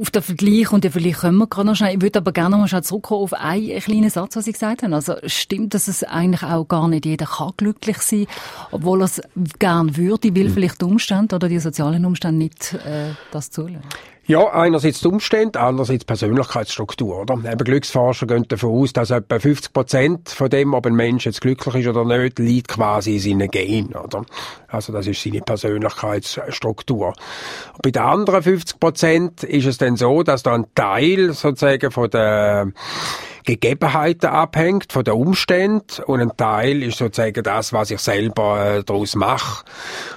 Auf 0.00 0.10
den 0.10 0.22
Vergleich, 0.22 0.72
und 0.72 0.84
den 0.84 0.92
Vergleich 0.92 1.18
können 1.18 1.36
wir 1.36 1.46
gerade 1.48 1.66
noch 1.66 1.76
schnell, 1.76 1.96
ich 1.96 2.00
würde 2.00 2.20
aber 2.20 2.32
gerne 2.32 2.56
noch 2.56 2.70
mal 2.70 2.82
zurückkommen 2.82 3.24
auf 3.24 3.34
einen 3.34 3.80
kleinen 3.80 4.08
Satz, 4.08 4.36
was 4.36 4.44
Sie 4.46 4.52
gesagt 4.52 4.82
haben. 4.82 4.94
Also 4.94 5.16
stimmt, 5.26 5.74
dass 5.74 5.88
es 5.88 6.04
eigentlich 6.04 6.44
auch 6.44 6.64
gar 6.64 6.88
nicht 6.88 7.04
jeder 7.04 7.26
kann 7.26 7.52
glücklich 7.56 7.98
sein, 7.98 8.26
obwohl 8.70 9.02
er 9.02 9.06
es 9.06 9.20
gern 9.58 9.96
würde, 9.96 10.34
weil 10.34 10.46
hm. 10.46 10.54
vielleicht 10.54 10.80
die 10.80 10.86
Umstände 10.86 11.34
oder 11.34 11.48
die 11.48 11.58
sozialen 11.58 12.06
Umstände 12.06 12.38
nicht 12.38 12.74
äh, 12.74 13.14
das 13.32 13.50
zulassen? 13.50 13.82
Ja, 14.24 14.52
einerseits 14.52 15.00
die 15.00 15.08
Umstände, 15.08 15.58
andererseits 15.58 16.00
die 16.00 16.06
Persönlichkeitsstruktur, 16.06 17.22
oder? 17.22 17.34
Eben 17.34 17.64
Glücksforscher 17.64 18.26
gehen 18.28 18.46
davon 18.46 18.70
aus, 18.70 18.92
dass 18.92 19.10
etwa 19.10 19.40
50 19.40 19.72
Prozent 19.72 20.28
von 20.28 20.48
dem, 20.48 20.74
ob 20.74 20.86
ein 20.86 20.94
Mensch 20.94 21.26
jetzt 21.26 21.40
glücklich 21.40 21.74
ist 21.74 21.88
oder 21.88 22.04
nicht, 22.04 22.38
liegt 22.38 22.68
quasi 22.68 23.14
in 23.14 23.20
seinen 23.20 23.50
Genen, 23.50 23.94
oder? 23.94 24.24
Also 24.68 24.92
das 24.92 25.08
ist 25.08 25.20
seine 25.20 25.40
Persönlichkeitsstruktur. 25.40 27.14
Bei 27.82 27.90
den 27.90 28.02
anderen 28.02 28.42
50 28.44 28.78
Prozent 28.78 29.42
ist 29.42 29.66
es 29.66 29.78
dann 29.78 29.96
so, 29.96 30.22
dass 30.22 30.44
da 30.44 30.54
ein 30.54 30.66
Teil 30.76 31.32
sozusagen 31.32 31.90
von 31.90 32.08
der 32.08 32.68
Gegebenheiten 33.44 34.30
abhängt, 34.30 34.92
von 34.92 35.04
den 35.04 35.14
Umständen 35.14 36.02
und 36.06 36.20
ein 36.20 36.36
Teil 36.36 36.82
ist 36.82 36.98
sozusagen 36.98 37.42
das, 37.42 37.72
was 37.72 37.90
ich 37.90 38.00
selber 38.00 38.76
äh, 38.76 38.84
daraus 38.84 39.14
mache. 39.14 39.64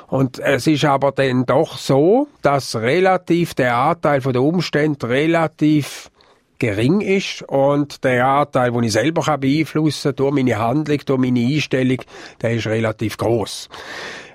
Und 0.08 0.40
es 0.40 0.68
ist 0.68 0.86
aber 0.86 1.12
dann 1.12 1.46
doch 1.46 1.78
so, 1.78 2.28
dass 2.42 2.76
relativ 2.76 3.54
der 3.54 3.76
Anteil 3.76 4.22
von 4.22 4.34
den 4.34 4.42
Umständen 4.42 5.06
relativ 5.06 6.10
gering 6.60 7.02
ist 7.02 7.42
und 7.44 8.04
der 8.04 8.26
Anteil, 8.28 8.72
den 8.72 8.84
ich 8.84 8.94
selber 8.94 9.38
beeinflussen 9.38 10.10
kann, 10.10 10.16
durch 10.16 10.34
meine 10.34 10.58
Handlung, 10.58 11.00
durch 11.06 11.20
meine 11.20 11.40
Einstellung, 11.40 11.98
der 12.42 12.54
ist 12.54 12.68
relativ 12.68 13.18
groß. 13.18 13.70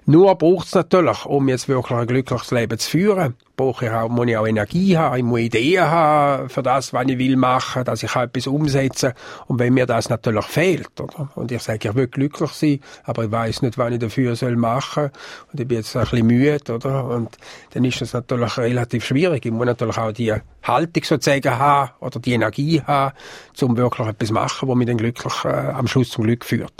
Nur 0.06 0.34
braucht 0.36 0.66
es 0.66 0.74
natürlich, 0.74 1.26
um 1.26 1.48
jetzt 1.48 1.68
wirklich 1.68 1.98
ein 1.98 2.06
glückliches 2.06 2.50
Leben 2.50 2.78
zu 2.78 2.90
führen, 2.90 3.34
brauche 3.60 3.84
ich 3.84 3.90
auch, 3.90 4.08
muss 4.08 4.26
ich 4.26 4.36
auch 4.38 4.46
Energie 4.46 4.96
haben, 4.96 5.18
ich 5.18 5.22
muss 5.22 5.40
Ideen 5.40 5.84
haben 5.84 6.48
für 6.48 6.62
das, 6.62 6.94
was 6.94 7.06
ich 7.06 7.18
will 7.18 7.36
machen, 7.36 7.84
dass 7.84 8.02
ich 8.02 8.16
etwas 8.16 8.46
umsetze. 8.46 9.14
Und 9.46 9.58
wenn 9.58 9.74
mir 9.74 9.84
das 9.84 10.08
natürlich 10.08 10.46
fehlt, 10.46 10.98
oder? 10.98 11.28
Und 11.34 11.52
ich 11.52 11.60
sage, 11.60 11.90
ich 11.90 11.94
will 11.94 12.06
glücklich 12.06 12.50
sein, 12.52 12.80
aber 13.04 13.24
ich 13.24 13.30
weiß 13.30 13.62
nicht, 13.62 13.76
was 13.76 13.92
ich 13.92 13.98
dafür 13.98 14.34
soll 14.34 14.56
machen 14.56 15.10
und 15.52 15.60
ich 15.60 15.68
bin 15.68 15.78
jetzt 15.78 15.94
ein 15.94 16.02
bisschen 16.04 16.26
müde, 16.26 16.74
oder? 16.74 17.04
Und 17.04 17.36
dann 17.74 17.84
ist 17.84 18.00
das 18.00 18.14
natürlich 18.14 18.56
relativ 18.56 19.04
schwierig. 19.04 19.44
Ich 19.44 19.52
muss 19.52 19.66
natürlich 19.66 19.98
auch 19.98 20.12
die 20.12 20.34
Haltung 20.62 21.04
sozusagen 21.04 21.58
haben 21.58 21.90
oder 22.00 22.18
die 22.18 22.32
Energie 22.32 22.80
haben, 22.80 23.14
um 23.60 23.76
wirklich 23.76 24.08
etwas 24.08 24.30
machen, 24.30 24.68
was 24.68 24.76
mich 24.76 24.86
dann 24.86 24.96
glücklich, 24.96 25.44
äh, 25.44 25.48
am 25.48 25.86
Schluss 25.86 26.08
zum 26.08 26.24
Glück 26.24 26.46
führt. 26.46 26.72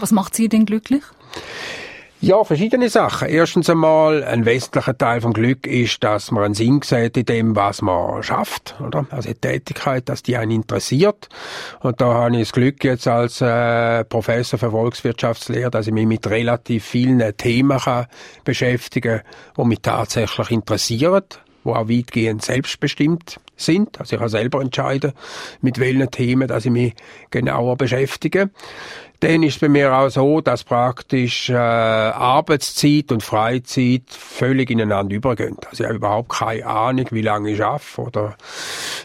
Was 0.00 0.12
macht 0.12 0.34
Sie 0.34 0.48
denn 0.48 0.64
glücklich? 0.64 1.02
Ja, 2.20 2.42
verschiedene 2.42 2.88
Sachen. 2.88 3.28
Erstens 3.28 3.70
einmal, 3.70 4.24
ein 4.24 4.44
wesentlicher 4.44 4.98
Teil 4.98 5.20
vom 5.20 5.32
Glück 5.32 5.68
ist, 5.68 6.02
dass 6.02 6.32
man 6.32 6.42
einen 6.42 6.54
Sinn 6.54 6.80
sieht 6.82 7.16
in 7.16 7.24
dem, 7.26 7.54
was 7.54 7.80
man 7.80 8.24
schafft, 8.24 8.74
oder? 8.84 9.06
Also 9.10 9.28
die 9.28 9.36
Tätigkeit, 9.36 10.08
dass 10.08 10.24
die 10.24 10.36
einen 10.36 10.50
interessiert. 10.50 11.28
Und 11.78 12.00
da 12.00 12.14
habe 12.14 12.34
ich 12.34 12.40
das 12.48 12.52
Glück 12.52 12.82
jetzt 12.82 13.06
als 13.06 13.40
äh, 13.40 14.04
Professor 14.04 14.58
für 14.58 14.72
Volkswirtschaftslehre, 14.72 15.70
dass 15.70 15.86
ich 15.86 15.92
mich 15.92 16.08
mit 16.08 16.28
relativ 16.28 16.84
vielen 16.84 17.36
Themen 17.36 17.78
kann 17.78 18.06
beschäftigen 18.42 19.18
kann, 19.18 19.64
die 19.64 19.68
mich 19.68 19.80
tatsächlich 19.80 20.50
interessieren, 20.50 21.22
die 21.64 21.70
auch 21.70 21.88
weitgehend 21.88 22.44
selbstbestimmt 22.44 23.38
sind. 23.56 24.00
Also 24.00 24.16
ich 24.16 24.20
kann 24.20 24.28
selber 24.28 24.60
entscheiden, 24.60 25.12
mit 25.60 25.78
welchen 25.78 26.10
Themen 26.10 26.48
dass 26.48 26.64
ich 26.64 26.72
mich 26.72 26.94
genauer 27.30 27.76
beschäftige. 27.76 28.50
Dann 29.20 29.42
ist 29.42 29.60
bei 29.60 29.68
mir 29.68 29.92
auch 29.92 30.08
so, 30.10 30.40
dass 30.40 30.62
praktisch 30.62 31.50
äh, 31.50 31.54
Arbeitszeit 31.54 33.10
und 33.10 33.24
Freizeit 33.24 34.02
völlig 34.08 34.70
ineinander 34.70 35.16
übergehen. 35.16 35.56
Also 35.68 35.82
ich 35.82 35.88
habe 35.88 35.96
überhaupt 35.96 36.28
keine 36.28 36.64
Ahnung, 36.64 37.06
wie 37.10 37.22
lange 37.22 37.50
ich 37.50 37.64
arbeite 37.64 38.00
oder 38.00 38.36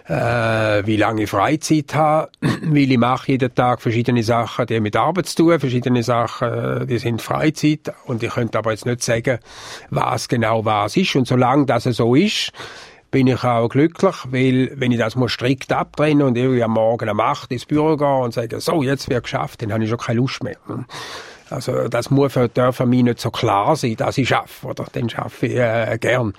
äh, 0.08 0.86
wie 0.86 0.98
lange 0.98 1.24
ich 1.24 1.32
Freizeit 1.32 1.96
habe, 1.96 2.30
weil 2.42 2.92
ich 2.92 2.98
mache 3.00 3.32
jeden 3.32 3.56
Tag 3.56 3.82
verschiedene 3.82 4.22
Sachen, 4.22 4.68
die 4.68 4.80
mit 4.80 4.96
Arbeit 4.96 5.26
zu 5.26 5.38
tun, 5.38 5.60
verschiedene 5.60 6.04
Sachen, 6.04 6.48
äh, 6.48 6.86
die 6.86 7.00
sind 7.00 7.20
Freizeit 7.20 7.92
und 8.06 8.22
ich 8.22 8.32
könnte 8.32 8.60
aber 8.60 8.70
jetzt 8.70 8.86
nicht 8.86 9.02
sagen, 9.02 9.40
was 9.90 10.28
genau 10.28 10.64
was 10.64 10.96
ist. 10.96 11.16
Und 11.16 11.28
solange 11.28 11.66
das 11.66 11.86
so 11.86 12.14
ist, 12.14 12.52
bin 13.14 13.28
ich 13.28 13.44
auch 13.44 13.70
glücklich, 13.70 14.16
weil 14.32 14.72
wenn 14.76 14.92
ich 14.92 14.98
das 14.98 15.16
muss 15.16 15.32
strikt 15.32 15.72
abtrennen 15.72 16.26
und 16.26 16.36
irgendwie 16.36 16.64
am 16.64 16.72
Morgen 16.72 17.08
um 17.08 17.20
8 17.20 17.52
ins 17.52 17.66
Büro 17.66 17.96
gehen 17.96 18.08
und 18.08 18.34
sagen, 18.34 18.60
so, 18.60 18.82
jetzt 18.82 19.08
wird 19.08 19.24
geschafft, 19.24 19.62
dann 19.62 19.72
habe 19.72 19.84
ich 19.84 19.90
schon 19.92 20.00
keine 20.00 20.20
Lust 20.20 20.44
mehr. 20.44 20.58
Also 21.52 21.88
das 21.90 22.10
muss 22.10 22.34
für, 22.34 22.50
für 22.50 22.86
mich 22.88 23.04
nicht 23.04 23.20
so 23.20 23.30
klar 23.30 23.76
sein, 23.76 23.98
dass 23.98 24.18
ich 24.18 24.30
schaffe, 24.30 24.66
oder? 24.66 24.88
Dann 24.92 25.12
schaffe 25.12 25.46
ich 25.46 25.56
äh, 25.56 25.96
gern. 26.02 26.34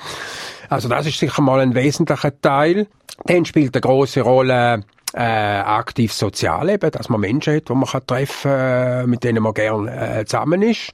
Also 0.69 0.89
das 0.89 1.07
ist 1.07 1.21
sicher 1.21 1.43
mal 1.43 1.61
ein 1.61 1.77
wesentlicher 1.77 2.41
Teil. 2.41 2.89
Dann 3.25 3.45
spielt 3.45 3.77
eine 3.77 3.81
große 3.81 4.23
Rolle 4.23 4.83
äh, 5.15 5.21
aktiv 5.21 6.13
Sozialleben, 6.13 6.91
dass 6.91 7.09
man 7.09 7.21
Menschen 7.21 7.57
hat, 7.57 7.69
die 7.69 7.75
man 7.75 7.89
kann 7.89 8.07
treffen 8.07 8.51
kann, 8.51 9.03
äh, 9.03 9.07
mit 9.07 9.23
denen 9.23 9.43
man 9.43 9.55
gern 9.55 9.87
äh, 9.87 10.25
zusammen 10.27 10.63
ist. 10.63 10.93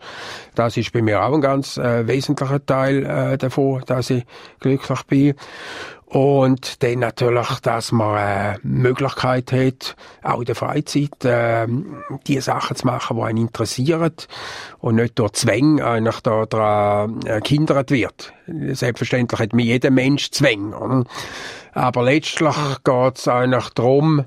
Das 0.55 0.77
ist 0.77 0.93
bei 0.93 1.01
mir 1.01 1.23
auch 1.23 1.33
ein 1.33 1.41
ganz 1.41 1.79
äh, 1.79 2.07
wesentlicher 2.07 2.65
Teil 2.65 3.05
äh, 3.07 3.39
davon, 3.39 3.83
dass 3.87 4.11
ich 4.11 4.25
glücklich 4.61 5.03
bin. 5.05 5.35
Und 6.11 6.83
dann 6.83 6.99
natürlich, 6.99 7.61
dass 7.63 7.93
man 7.93 8.19
äh, 8.19 8.59
Möglichkeit 8.65 9.53
hat, 9.53 9.95
auch 10.25 10.41
in 10.41 10.45
der 10.45 10.57
Freizeit 10.57 11.25
äh, 11.25 11.69
die 12.27 12.41
Sachen 12.41 12.75
zu 12.75 12.85
machen, 12.85 13.17
die 13.17 13.23
einen 13.23 13.39
interessieren 13.39 14.13
und 14.81 14.97
nicht 14.97 15.17
durch 15.21 15.33
Zwänge 15.33 15.87
eigentlich 15.87 16.19
da 16.21 16.47
daran 16.47 17.21
äh, 17.27 17.41
gehindert 17.41 17.93
wird. 17.93 18.33
Selbstverständlich 18.49 19.39
hat 19.41 19.53
mir 19.53 19.65
jeder 19.65 19.93
Mensch 19.93 20.33
Zwänge. 20.33 21.05
Aber 21.75 22.03
letztlich 22.03 22.57
geht 22.83 23.19
es 23.19 23.29
eigentlich 23.29 23.69
darum, 23.71 24.25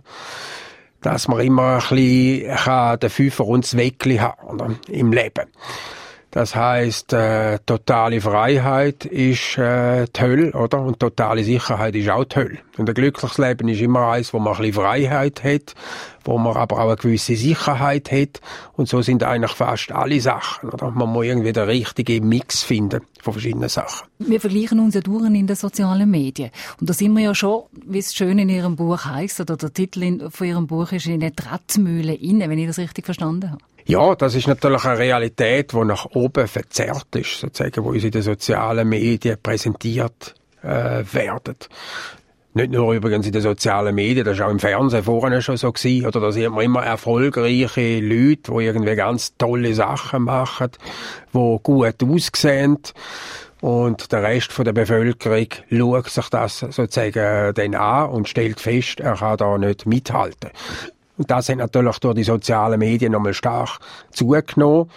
dass 1.01 1.27
man 1.27 1.41
immer 1.41 1.81
ein 1.89 1.97
bisschen 1.97 2.99
den 2.99 3.09
Fünfer 3.09 3.45
und 3.45 3.65
das 3.65 3.75
Weckli 3.75 4.19
haben 4.19 4.47
oder? 4.47 4.69
im 4.87 5.11
Leben. 5.11 5.49
Das 6.33 6.55
heißt, 6.55 7.13
äh, 7.13 7.59
totale 7.63 8.19
Freiheit 8.19 9.05
ist 9.05 9.55
äh, 9.59 10.07
die 10.07 10.19
Hölle, 10.19 10.51
oder? 10.53 10.81
Und 10.81 10.99
totale 10.99 11.43
Sicherheit 11.43 11.93
ist 11.93 12.09
auch 12.09 12.23
die 12.23 12.35
Hölle. 12.35 12.57
Und 12.75 12.89
ein 12.89 12.95
glückliches 12.95 13.37
Leben 13.37 13.67
ist 13.67 13.81
immer 13.81 14.07
eins, 14.07 14.33
wo 14.33 14.39
man 14.39 14.53
ein 14.55 14.57
bisschen 14.57 14.81
Freiheit 14.81 15.43
hat, 15.43 15.75
wo 16.23 16.39
man 16.39 16.57
aber 16.57 16.79
auch 16.79 16.87
eine 16.87 16.95
gewisse 16.95 17.35
Sicherheit 17.35 18.11
hat. 18.11 18.41
Und 18.75 18.89
so 18.89 19.03
sind 19.03 19.23
eigentlich 19.23 19.51
fast 19.51 19.91
alle 19.91 20.19
Sachen, 20.21 20.69
oder? 20.69 20.89
Man 20.89 21.09
muss 21.09 21.25
irgendwie 21.25 21.53
den 21.53 21.65
richtigen 21.65 22.27
Mix 22.27 22.63
finden 22.63 23.01
von 23.21 23.33
verschiedenen 23.33 23.69
Sachen. 23.69 24.07
Wir 24.17 24.41
vergleichen 24.41 24.79
uns 24.79 24.95
ja 24.95 25.01
durch 25.01 25.25
in 25.25 25.45
den 25.45 25.55
sozialen 25.55 26.09
Medien. 26.09 26.49
Und 26.81 26.89
da 26.89 26.93
sind 26.93 27.13
wir 27.13 27.25
ja 27.25 27.35
schon, 27.35 27.61
wie 27.85 27.99
es 27.99 28.15
schön 28.15 28.39
in 28.39 28.49
Ihrem 28.49 28.75
Buch 28.75 29.05
heißt, 29.05 29.39
oder 29.39 29.55
der 29.55 29.71
Titel 29.71 30.31
von 30.31 30.47
Ihrem 30.47 30.65
Buch 30.65 30.93
ist 30.93 31.05
in 31.05 31.21
eine 31.21 31.29
Drahtmühle 31.29 32.15
inne, 32.15 32.49
wenn 32.49 32.57
ich 32.57 32.65
das 32.65 32.79
richtig 32.79 33.05
verstanden 33.05 33.51
habe. 33.51 33.61
Ja, 33.85 34.15
das 34.15 34.35
ist 34.35 34.47
natürlich 34.47 34.85
eine 34.85 34.97
Realität, 34.97 35.73
die 35.73 35.83
nach 35.83 36.05
oben 36.13 36.47
verzerrt 36.47 37.15
ist, 37.15 37.39
sozusagen, 37.39 37.83
wo 37.83 37.89
uns 37.89 38.03
in 38.03 38.11
den 38.11 38.21
sozialen 38.21 38.87
Medien 38.87 39.37
präsentiert 39.41 40.35
äh, 40.61 41.03
werden. 41.11 41.55
Nicht 42.55 42.71
nur 42.71 42.93
übrigens 42.93 43.25
in 43.25 43.33
den 43.33 43.41
sozialen 43.41 43.95
Medien, 43.95 44.25
das 44.25 44.37
war 44.37 44.47
auch 44.47 44.51
im 44.51 44.59
Fernsehen 44.59 45.03
vorher 45.03 45.41
schon 45.41 45.57
so 45.57 45.71
gewesen, 45.71 46.05
oder 46.05 46.19
da 46.19 46.31
sieht 46.31 46.51
man 46.51 46.63
immer 46.63 46.83
erfolgreiche 46.83 47.99
Leute, 47.99 48.51
die 48.51 48.65
irgendwie 48.65 48.95
ganz 48.95 49.35
tolle 49.37 49.73
Sachen 49.73 50.23
machen, 50.23 50.69
die 51.33 51.57
gut 51.63 52.03
aussehen. 52.03 52.77
Und 53.59 54.11
der 54.11 54.23
Rest 54.23 54.53
von 54.53 54.65
der 54.65 54.73
Bevölkerung 54.73 55.47
schaut 55.71 56.09
sich 56.09 56.29
das 56.29 56.59
sozusagen 56.59 57.53
dann 57.55 57.75
an 57.75 58.09
und 58.09 58.29
stellt 58.29 58.59
fest, 58.59 58.99
er 58.99 59.15
kann 59.15 59.37
da 59.37 59.57
nicht 59.57 59.85
mithalten. 59.85 60.51
Und 61.17 61.29
das 61.29 61.49
hat 61.49 61.57
natürlich 61.57 61.99
durch 61.99 62.15
die 62.15 62.23
sozialen 62.23 62.79
Medien 62.79 63.11
nochmal 63.11 63.33
stark 63.33 63.79
zugenommen, 64.11 64.89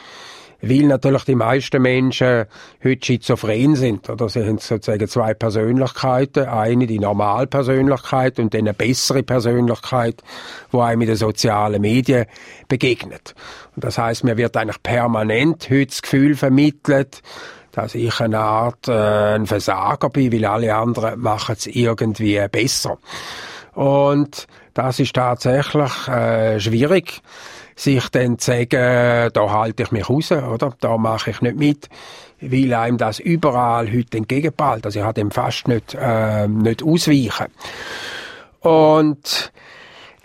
weil 0.63 0.85
natürlich 0.85 1.25
die 1.25 1.35
meisten 1.35 1.83
Menschen 1.83 2.47
heute 2.83 3.07
schizophren 3.07 3.77
sind. 3.77 4.09
Oder 4.09 4.29
sie 4.29 4.45
haben 4.45 4.59
sozusagen 4.59 5.07
zwei 5.09 5.35
Persönlichkeiten. 5.35 6.47
Eine, 6.47 6.87
die 6.87 6.99
Normalpersönlichkeit 6.99 8.39
und 8.39 8.55
dann 8.55 8.63
eine 8.63 8.75
bessere 8.75 9.23
Persönlichkeit, 9.23 10.23
wo 10.71 10.81
einem 10.81 11.01
mit 11.01 11.09
den 11.09 11.17
sozialen 11.17 11.83
Medien 11.83 12.25
begegnet. 12.69 13.35
Und 13.75 13.85
das 13.85 13.99
heißt, 13.99 14.25
mir 14.25 14.39
wird 14.39 14.57
eigentlich 14.57 14.83
permanent 14.83 15.69
heute 15.71 15.87
das 15.87 16.03
Gefühl 16.03 16.35
vermittelt, 16.35 17.23
dass 17.73 17.95
ich 17.95 18.21
eine 18.21 18.39
Art 18.39 18.89
äh, 18.89 19.35
ein 19.35 19.47
Versager 19.47 20.09
bin, 20.09 20.33
weil 20.33 20.47
alle 20.47 20.75
anderen 20.75 21.21
machen 21.21 21.57
es 21.59 21.67
irgendwie 21.67 22.41
besser. 22.51 22.97
Und 23.77 24.47
das 24.73 25.01
ist 25.01 25.15
tatsächlich 25.15 26.09
äh, 26.09 26.59
schwierig, 26.59 27.21
sich 27.75 28.09
dann 28.09 28.39
zu 28.39 28.53
sagen, 28.53 29.31
da 29.35 29.51
halte 29.51 29.83
ich 29.83 29.93
mich 29.93 30.09
raus, 30.09 30.33
oder? 30.33 30.73
Da 30.81 30.97
mache 30.97 31.31
ich 31.31 31.43
nicht 31.43 31.59
mit, 31.59 31.91
weil 32.41 32.73
einem 32.73 32.97
das 32.97 33.19
überall 33.19 33.93
heute 33.93 34.17
entgegenprallt. 34.17 34.87
Also 34.87 35.01
ich 35.01 35.05
habe 35.05 35.13
dem 35.13 35.31
fast 35.31 35.69
nicht, 35.69 35.95
äh, 35.95 36.49
nicht 36.49 36.83
ausweichen. 36.83 37.49
Und 38.61 39.53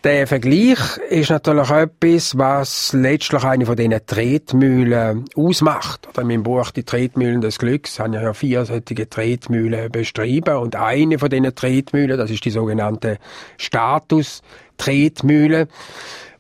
der 0.04 0.26
Vergleich 0.26 0.80
ist 1.10 1.30
natürlich 1.30 1.70
etwas, 1.70 2.36
was 2.38 2.94
letztlich 2.94 3.44
eine 3.44 3.68
von 3.68 3.76
diesen 3.76 4.00
Tretmühlen 4.06 5.26
ausmacht. 5.36 6.08
Oder 6.10 6.22
in 6.24 6.28
meinem 6.28 6.42
Buch 6.44 6.72
«Die 6.72 6.84
Tretmühlen 6.84 7.42
des 7.42 7.60
Glücks» 7.60 8.00
habe 8.00 8.16
ich 8.16 8.22
ja 8.22 8.34
vier 8.34 8.66
solche 8.66 9.08
Tretmühlen 9.08 9.92
beschrieben. 9.92 10.58
Und 10.58 10.76
eine 10.76 11.20
von 11.20 11.30
diesen 11.30 11.54
Tretmühlen, 11.54 12.18
das 12.18 12.32
ist 12.32 12.44
die 12.46 12.50
sogenannte 12.50 13.20
Status-Tretmühle, 13.58 15.68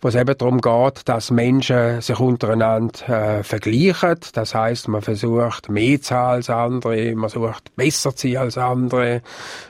wo 0.02 0.08
es 0.08 0.16
eben 0.16 0.36
darum 0.36 0.60
geht, 0.60 1.08
dass 1.08 1.30
Menschen 1.30 2.02
sich 2.02 2.20
untereinander 2.20 3.38
äh, 3.40 3.44
vergleichen. 3.44 4.18
Das 4.34 4.56
heißt, 4.56 4.88
man 4.88 5.04
versucht 5.04 5.70
mehr 5.70 6.02
zu 6.02 6.16
haben 6.16 6.32
als 6.32 6.50
andere, 6.50 7.14
man 7.14 7.30
versucht 7.30 7.76
besser 7.76 8.16
zu 8.16 8.28
sein 8.28 8.38
als 8.38 8.58
andere, 8.58 9.22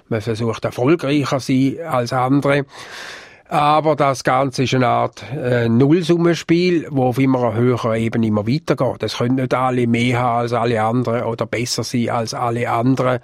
man 0.07 0.21
versucht 0.21 0.63
erfolgreicher 0.63 1.39
zu 1.39 1.51
sein 1.51 1.85
als 1.85 2.13
andere. 2.13 2.63
Aber 3.51 3.97
das 3.97 4.23
Ganze 4.23 4.63
ist 4.63 4.73
eine 4.73 4.87
Art 4.87 5.25
äh, 5.33 5.67
Nullsummenspiel, 5.67 6.87
wo 6.89 7.07
auf 7.07 7.19
immer 7.19 7.53
höheren 7.53 7.95
Ebene 7.95 8.27
immer 8.27 8.47
weitergeht. 8.47 9.03
Es 9.03 9.17
können 9.17 9.35
nicht 9.35 9.53
alle 9.53 9.87
mehr 9.87 10.19
haben 10.19 10.39
als 10.43 10.53
alle 10.53 10.81
anderen 10.81 11.23
oder 11.23 11.45
besser 11.45 11.83
sein 11.83 12.11
als 12.11 12.33
alle 12.33 12.69
anderen. 12.69 13.19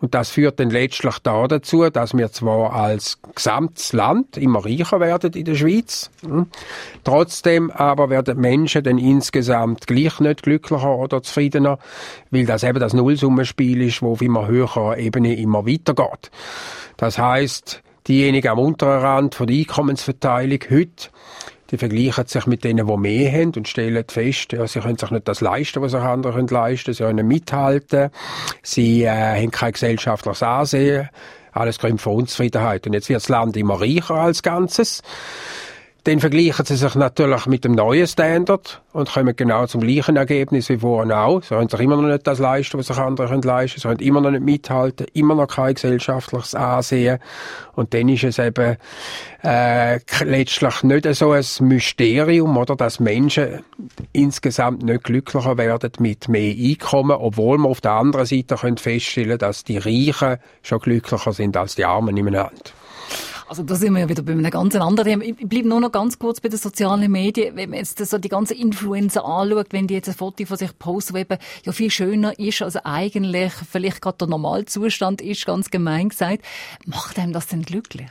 Und 0.00 0.16
das 0.16 0.30
führt 0.30 0.58
dann 0.58 0.70
letztlich 0.70 1.20
da 1.20 1.46
dazu, 1.46 1.88
dass 1.90 2.12
wir 2.12 2.32
zwar 2.32 2.72
als 2.72 3.20
gesamtes 3.36 3.92
Land 3.92 4.36
immer 4.36 4.64
reicher 4.64 4.98
werden 4.98 5.34
in 5.34 5.44
der 5.44 5.54
Schweiz, 5.54 6.10
hm, 6.26 6.48
trotzdem 7.04 7.70
aber 7.70 8.10
werden 8.10 8.40
Menschen 8.40 8.82
dann 8.82 8.98
insgesamt 8.98 9.86
gleich 9.86 10.18
nicht 10.18 10.42
glücklicher 10.42 10.96
oder 10.96 11.22
zufriedener, 11.22 11.78
weil 12.32 12.46
das 12.46 12.64
eben 12.64 12.80
das 12.80 12.94
Nullsummenspiel 12.94 13.82
ist, 13.82 14.02
wo 14.02 14.14
auf 14.14 14.22
immer 14.22 14.48
höherer 14.48 14.98
Ebene 14.98 15.36
immer 15.36 15.68
weitergeht. 15.68 16.32
Das 16.96 17.16
heißt, 17.16 17.84
Diejenigen 18.08 18.48
am 18.48 18.58
unteren 18.58 19.00
Rand 19.00 19.34
von 19.34 19.46
der 19.46 19.58
Einkommensverteilung 19.58 20.60
heute, 20.70 21.10
die 21.70 21.76
vergleichen 21.76 22.26
sich 22.26 22.46
mit 22.46 22.64
denen, 22.64 22.86
die 22.86 22.96
mehr 22.96 23.30
haben 23.30 23.52
und 23.54 23.68
stellen 23.68 24.02
fest, 24.08 24.52
ja, 24.52 24.66
sie 24.66 24.80
können 24.80 24.96
sich 24.96 25.10
nicht 25.10 25.28
das 25.28 25.42
leisten, 25.42 25.82
was 25.82 25.92
sich 25.92 26.00
andere 26.00 26.32
können 26.32 26.48
leisten, 26.48 26.94
sie 26.94 27.04
können 27.04 27.28
mithalten, 27.28 28.08
sie 28.62 29.02
äh, 29.02 29.10
haben 29.10 29.50
kein 29.50 29.72
gesellschaftliches 29.72 30.42
Ansehen, 30.42 31.10
alles 31.52 31.78
kommt 31.78 32.00
von 32.00 32.14
Unzufriedenheit. 32.14 32.86
Und 32.86 32.94
jetzt 32.94 33.08
wird 33.08 33.20
das 33.20 33.28
Land 33.28 33.56
immer 33.56 33.80
reicher 33.80 34.14
als 34.14 34.42
Ganzes. 34.42 35.02
Dann 36.08 36.20
vergleichen 36.20 36.64
sie 36.64 36.76
sich 36.76 36.94
natürlich 36.94 37.44
mit 37.44 37.66
dem 37.66 37.72
neuen 37.72 38.06
Standard 38.06 38.80
und 38.94 39.12
kommen 39.12 39.36
genau 39.36 39.66
zum 39.66 39.82
gleichen 39.82 40.16
Ergebnis 40.16 40.70
wie 40.70 40.78
vorher 40.78 41.22
auch. 41.22 41.42
Sie 41.42 41.50
können 41.50 41.68
sich 41.68 41.80
immer 41.80 41.96
noch 41.96 42.08
nicht 42.08 42.26
das 42.26 42.38
leisten, 42.38 42.78
was 42.78 42.86
sich 42.86 42.96
andere 42.96 43.28
können 43.28 43.42
leisten. 43.42 43.78
Sie 43.78 43.86
können 43.86 44.00
immer 44.00 44.22
noch 44.22 44.30
nicht 44.30 44.42
mithalten, 44.42 45.06
immer 45.12 45.34
noch 45.34 45.48
kein 45.48 45.74
gesellschaftliches 45.74 46.54
Ansehen. 46.54 47.18
Und 47.74 47.92
dann 47.92 48.08
ist 48.08 48.24
es 48.24 48.38
eben 48.38 48.78
äh, 49.44 49.98
letztlich 50.24 50.82
nicht 50.82 51.14
so 51.14 51.32
ein 51.32 51.44
Mysterium, 51.60 52.56
oder, 52.56 52.74
dass 52.74 53.00
Menschen 53.00 53.62
insgesamt 54.14 54.84
nicht 54.84 55.04
glücklicher 55.04 55.58
werden 55.58 55.92
mit 55.98 56.26
mehr 56.30 56.54
Einkommen, 56.56 57.18
obwohl 57.20 57.58
man 57.58 57.70
auf 57.70 57.82
der 57.82 57.92
anderen 57.92 58.24
Seite 58.24 58.56
feststellen 58.56 59.28
können, 59.28 59.40
dass 59.40 59.62
die 59.62 59.76
Reichen 59.76 60.38
schon 60.62 60.78
glücklicher 60.78 61.34
sind 61.34 61.54
als 61.54 61.74
die 61.74 61.84
Armen 61.84 62.16
im 62.16 62.28
Land. 62.28 62.72
Also 63.48 63.62
da 63.62 63.74
sind 63.76 63.94
wir 63.94 64.00
ja 64.00 64.08
wieder 64.08 64.22
bei 64.22 64.32
einem 64.32 64.50
ganz 64.50 64.76
anderen 64.76 65.08
Thema. 65.08 65.24
Ich 65.24 65.48
bleibe 65.48 65.68
nur 65.68 65.80
noch 65.80 65.90
ganz 65.90 66.18
kurz 66.18 66.38
bei 66.38 66.50
den 66.50 66.58
sozialen 66.58 67.10
Medien. 67.10 67.56
Wenn 67.56 67.70
man 67.70 67.78
jetzt 67.78 67.98
so 67.98 68.18
die 68.18 68.28
ganzen 68.28 68.58
Influencer 68.58 69.24
anschaut, 69.24 69.68
wenn 69.70 69.86
die 69.86 69.94
jetzt 69.94 70.08
ein 70.08 70.14
Foto 70.14 70.44
von 70.44 70.58
sich 70.58 70.78
posten, 70.78 71.16
eben 71.16 71.38
ja 71.64 71.72
viel 71.72 71.90
schöner 71.90 72.38
ist, 72.38 72.60
als 72.60 72.76
eigentlich 72.76 73.52
vielleicht 73.70 74.02
gerade 74.02 74.18
der 74.18 74.28
Normalzustand 74.28 75.22
ist, 75.22 75.46
ganz 75.46 75.70
gemein 75.70 76.10
gesagt, 76.10 76.44
macht 76.84 77.18
einem 77.18 77.32
das 77.32 77.46
denn 77.46 77.62
glücklich? 77.62 78.10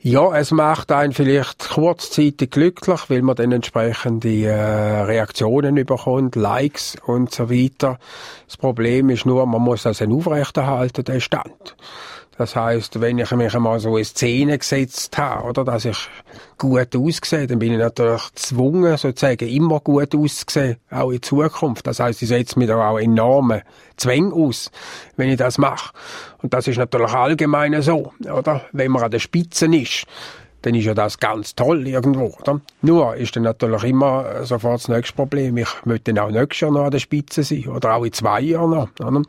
Ja, 0.00 0.36
es 0.36 0.50
macht 0.50 0.92
einen 0.92 1.14
vielleicht 1.14 1.70
kurzzeitig 1.70 2.50
glücklich, 2.50 3.08
weil 3.08 3.22
man 3.22 3.36
dann 3.36 3.52
entsprechende 3.52 4.28
äh, 4.44 5.00
Reaktionen 5.04 5.78
überkommt, 5.78 6.36
Likes 6.36 6.94
und 7.06 7.32
so 7.32 7.48
weiter. 7.48 7.98
Das 8.46 8.58
Problem 8.58 9.08
ist 9.08 9.24
nur, 9.24 9.46
man 9.46 9.62
muss 9.62 9.84
das 9.84 10.02
aufrechterhalten, 10.02 11.04
den 11.04 11.22
Stand. 11.22 11.74
Das 12.36 12.56
heißt, 12.56 13.00
wenn 13.00 13.18
ich 13.18 13.30
mich 13.30 13.54
einmal 13.54 13.78
so 13.78 13.96
in 13.96 14.04
Szene 14.04 14.58
gesetzt 14.58 15.16
habe, 15.16 15.48
oder, 15.48 15.64
dass 15.64 15.84
ich 15.84 16.08
gut 16.58 16.96
aussehe, 16.96 17.46
dann 17.46 17.60
bin 17.60 17.72
ich 17.72 17.78
natürlich 17.78 18.28
gezwungen, 18.30 18.96
sozusagen 18.96 19.48
immer 19.48 19.80
gut 19.80 20.14
auszusehen, 20.16 20.78
auch 20.90 21.10
in 21.10 21.22
Zukunft. 21.22 21.86
Das 21.86 22.00
heißt, 22.00 22.22
ich 22.22 22.28
setze 22.28 22.58
mich 22.58 22.68
da 22.68 22.88
auch 22.88 22.98
enorme 22.98 23.62
Zwänge 23.96 24.32
aus, 24.32 24.70
wenn 25.16 25.28
ich 25.28 25.36
das 25.36 25.58
mache. 25.58 25.92
Und 26.42 26.52
das 26.52 26.66
ist 26.66 26.78
natürlich 26.78 27.12
allgemein 27.12 27.80
so, 27.82 28.12
oder? 28.20 28.62
Wenn 28.72 28.90
man 28.90 29.04
an 29.04 29.10
der 29.10 29.20
Spitze 29.20 29.66
ist, 29.66 30.04
dann 30.62 30.74
ist 30.74 30.86
ja 30.86 30.94
das 30.94 31.18
ganz 31.18 31.54
toll 31.54 31.86
irgendwo, 31.86 32.34
oder? 32.40 32.60
Nur 32.82 33.14
ist 33.16 33.36
dann 33.36 33.42
natürlich 33.44 33.84
immer 33.84 34.44
sofort 34.44 34.80
das 34.80 34.88
nächste 34.88 35.14
Problem. 35.14 35.56
Ich 35.58 35.68
möchte 35.84 36.12
dann 36.12 36.24
auch 36.24 36.30
nächstes 36.30 36.60
Jahr 36.60 36.70
noch 36.72 36.84
an 36.84 36.90
der 36.90 36.98
Spitze 36.98 37.44
sein, 37.44 37.68
oder 37.68 37.94
auch 37.94 38.04
in 38.04 38.12
zwei 38.12 38.40
Jahren 38.40 38.70
noch, 38.70 38.88
oder? 38.98 39.22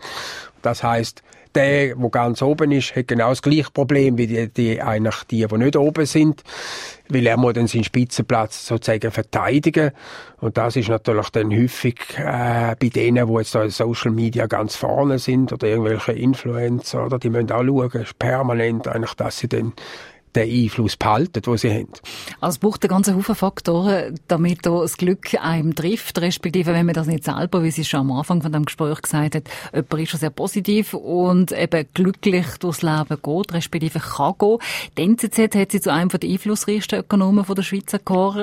Das 0.62 0.82
heißt, 0.82 1.22
der, 1.56 1.96
der 1.96 2.10
ganz 2.10 2.42
oben 2.42 2.72
ist, 2.72 2.96
hat 2.96 3.08
genau 3.08 3.30
das 3.30 3.42
gleiche 3.42 3.72
Problem 3.72 4.18
wie 4.18 4.28
die, 4.28 4.48
die 4.50 4.82
eigentlich 4.82 5.24
die, 5.30 5.46
die 5.46 5.58
nicht 5.58 5.76
oben 5.76 6.06
sind, 6.06 6.44
weil 7.10 7.26
er 7.26 7.38
muss 7.38 7.54
dann 7.54 7.68
seinen 7.68 7.84
Spitzenplatz 7.84 8.68
sozusagen 8.68 9.12
verteidigen. 9.12 9.92
Und 10.42 10.58
das 10.58 10.76
ist 10.76 10.90
natürlich 10.90 11.30
dann 11.30 11.52
häufig 11.52 11.96
äh, 12.18 12.76
bei 12.80 12.90
denen, 12.90 13.28
die 13.28 13.34
jetzt 13.34 13.56
da 13.56 13.64
in 13.64 13.70
Social 13.70 14.12
Media 14.12 14.48
ganz 14.48 14.76
vorne 14.76 15.18
sind 15.20 15.54
oder 15.54 15.68
irgendwelche 15.68 16.12
Influencer 16.12 17.06
oder? 17.06 17.20
Die 17.20 17.30
müssen 17.30 17.52
auch 17.52 17.63
schauen, 17.63 18.06
permanent 18.20 18.88
eigentlich, 18.88 19.13
dass 19.13 19.39
sie 19.39 19.48
dann 19.48 19.74
den 20.36 20.50
Einfluss 20.50 20.98
behalten, 20.98 21.41
den 21.41 21.58
sie 21.58 21.71
haben. 21.71 21.89
Also 22.41 22.56
es 22.56 22.60
braucht 22.60 22.84
einen 22.84 22.89
ganzen 22.89 23.15
Haufen 23.15 23.36
Faktoren, 23.36 24.19
damit 24.28 24.65
da 24.65 24.82
das 24.82 24.98
Glück 24.98 25.36
einem 25.39 25.76
trifft, 25.76 26.19
respektive 26.21 26.74
wenn 26.74 26.86
man 26.86 26.95
das 26.95 27.08
nicht 27.08 27.24
selber, 27.24 27.63
wie 27.63 27.71
Sie 27.71 27.86
schon 27.86 28.02
am 28.02 28.12
Anfang 28.12 28.41
von 28.41 28.52
dem 28.52 28.65
Gespräch 28.65 29.02
gesagt 29.02 29.36
hat, 29.36 29.50
jemand 29.74 29.93
ist 29.93 30.10
schon 30.10 30.19
sehr 30.19 30.30
positiv 30.30 30.93
und 30.93 31.52
eben 31.52 31.86
glücklich 31.93 32.45
durchs 32.60 32.82
Leben 32.82 33.17
geht, 33.21 33.54
respektive 33.54 34.00
kann 34.00 34.36
gehen. 34.39 34.58
Die 34.98 35.04
NZZ 35.04 35.56
hat 35.56 35.71
sie 35.71 35.82
zu 35.82 35.91
einem 35.91 36.10
der 36.10 36.30
einflussreichsten 36.30 37.00
Ökonomen 37.00 37.45
von 37.45 37.56
der 37.56 37.63
Schweizer 37.63 38.00
Chor. 38.00 38.36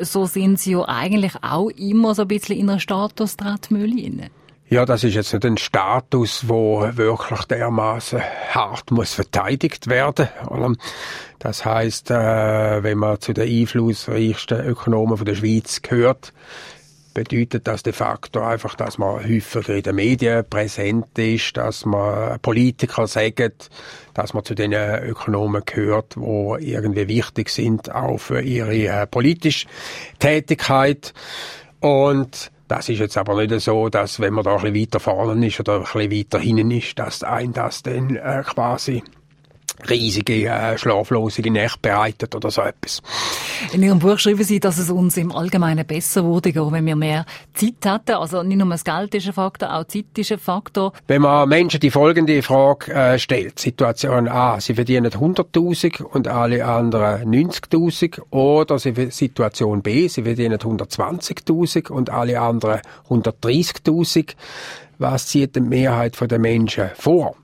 So 0.00 0.26
sind 0.26 0.58
sie 0.60 0.72
ja 0.72 0.84
eigentlich 0.86 1.32
auch 1.42 1.70
immer 1.70 2.14
so 2.14 2.22
ein 2.22 2.28
bisschen 2.28 2.56
in 2.56 2.70
einer 2.70 2.80
Status-Tretmühle 2.80 4.30
ja, 4.68 4.84
das 4.84 5.04
ist 5.04 5.14
jetzt 5.14 5.32
nicht 5.32 5.46
ein 5.46 5.58
Status, 5.58 6.48
wo 6.48 6.88
wirklich 6.92 7.44
dermaßen 7.44 8.20
hart 8.50 8.90
muss 8.90 9.14
verteidigt 9.14 9.88
werden. 9.88 10.28
Das 11.38 11.64
heißt, 11.64 12.10
äh, 12.10 12.82
wenn 12.82 12.98
man 12.98 13.20
zu 13.20 13.32
den 13.32 13.48
einflussreichsten 13.48 14.66
Ökonomen 14.66 15.24
der 15.24 15.36
Schweiz 15.36 15.82
gehört, 15.82 16.32
bedeutet 17.14 17.66
das 17.66 17.82
de 17.82 17.92
facto 17.92 18.40
einfach, 18.40 18.74
dass 18.74 18.98
man 18.98 19.24
häufiger 19.24 19.74
in 19.74 19.82
den 19.82 19.94
Medien 19.94 20.44
präsent 20.48 21.16
ist, 21.18 21.56
dass 21.56 21.86
man 21.86 22.38
Politiker 22.40 23.06
sagt, 23.06 23.70
dass 24.14 24.34
man 24.34 24.44
zu 24.44 24.54
den 24.54 24.72
Ökonomen 24.72 25.62
gehört, 25.64 26.16
wo 26.16 26.56
irgendwie 26.56 27.08
wichtig 27.08 27.50
sind, 27.50 27.94
auch 27.94 28.18
für 28.18 28.40
ihre 28.40 28.88
äh, 28.88 29.06
politische 29.06 29.68
Tätigkeit. 30.18 31.14
Und 31.80 32.50
das 32.68 32.88
ist 32.88 32.98
jetzt 32.98 33.16
aber 33.16 33.34
nicht 33.34 33.60
so, 33.60 33.88
dass 33.88 34.20
wenn 34.20 34.34
man 34.34 34.44
da 34.44 34.56
ein 34.56 34.62
bisschen 34.62 34.74
weiter 34.74 35.00
vorne 35.00 35.46
ist 35.46 35.60
oder 35.60 35.76
ein 35.76 35.82
bisschen 35.82 36.10
weiter 36.10 36.38
hinten 36.38 36.70
ist, 36.70 36.98
dass 36.98 37.22
ein 37.22 37.52
das 37.52 37.82
dann 37.82 38.16
äh, 38.16 38.42
quasi 38.44 39.02
riesige 39.88 40.46
äh, 40.46 40.78
schlaflose 40.78 41.42
Nächte 41.42 41.78
bereitet 41.80 42.34
oder 42.34 42.50
so 42.50 42.62
etwas. 42.62 43.02
In 43.72 43.82
Ihrem 43.82 43.98
Buch 43.98 44.18
schreiben 44.18 44.42
Sie, 44.42 44.60
dass 44.60 44.78
es 44.78 44.90
uns 44.90 45.16
im 45.16 45.32
Allgemeinen 45.32 45.86
besser 45.86 46.24
würde, 46.24 46.54
wenn 46.54 46.86
wir 46.86 46.96
mehr 46.96 47.24
Zeit 47.54 47.84
hätten. 47.84 48.16
Also 48.16 48.42
nicht 48.42 48.58
nur 48.58 48.68
das 48.68 48.84
Geld 48.84 49.14
ist 49.14 49.26
ein 49.26 49.32
Faktor, 49.32 49.74
auch 49.74 49.84
Zeit 49.84 50.06
ist 50.16 50.32
ein 50.32 50.38
Faktor. 50.38 50.92
Wenn 51.06 51.22
man 51.22 51.48
Menschen 51.48 51.80
die 51.80 51.90
folgende 51.90 52.42
Frage 52.42 52.92
äh, 52.92 53.18
stellt, 53.18 53.58
Situation 53.58 54.28
A, 54.28 54.60
sie 54.60 54.74
verdienen 54.74 55.10
100'000 55.10 56.02
und 56.02 56.28
alle 56.28 56.64
anderen 56.64 57.30
90'000 57.32 58.20
oder 58.30 58.78
Situation 58.78 59.82
B, 59.82 60.08
sie 60.08 60.22
verdienen 60.22 60.58
120'000 60.58 61.90
und 61.90 62.10
alle 62.10 62.40
anderen 62.40 62.80
130'000, 63.08 64.34
was 64.98 65.26
zieht 65.26 65.56
die 65.56 65.60
Mehrheit 65.60 66.18
der 66.30 66.38
Menschen 66.38 66.90
vor? 66.94 67.36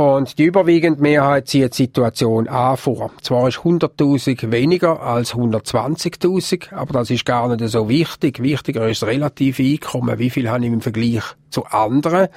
Und 0.00 0.38
die 0.38 0.44
überwiegende 0.44 1.02
Mehrheit 1.02 1.48
zieht 1.48 1.74
die 1.74 1.82
Situation 1.82 2.48
A 2.48 2.76
vor. 2.76 3.10
Zwar 3.20 3.48
ist 3.48 3.58
100.000 3.58 4.50
weniger 4.50 5.02
als 5.02 5.34
120.000, 5.34 6.72
aber 6.72 6.94
das 6.94 7.10
ist 7.10 7.26
gar 7.26 7.54
nicht 7.54 7.68
so 7.68 7.86
wichtig. 7.90 8.42
Wichtiger 8.42 8.88
ist 8.88 9.02
das 9.02 9.10
relative 9.10 9.62
Einkommen. 9.62 10.18
Wie 10.18 10.30
viel 10.30 10.48
habe 10.48 10.64
ich 10.64 10.72
im 10.72 10.80
Vergleich 10.80 11.24
zu 11.50 11.66
anderen? 11.66 12.28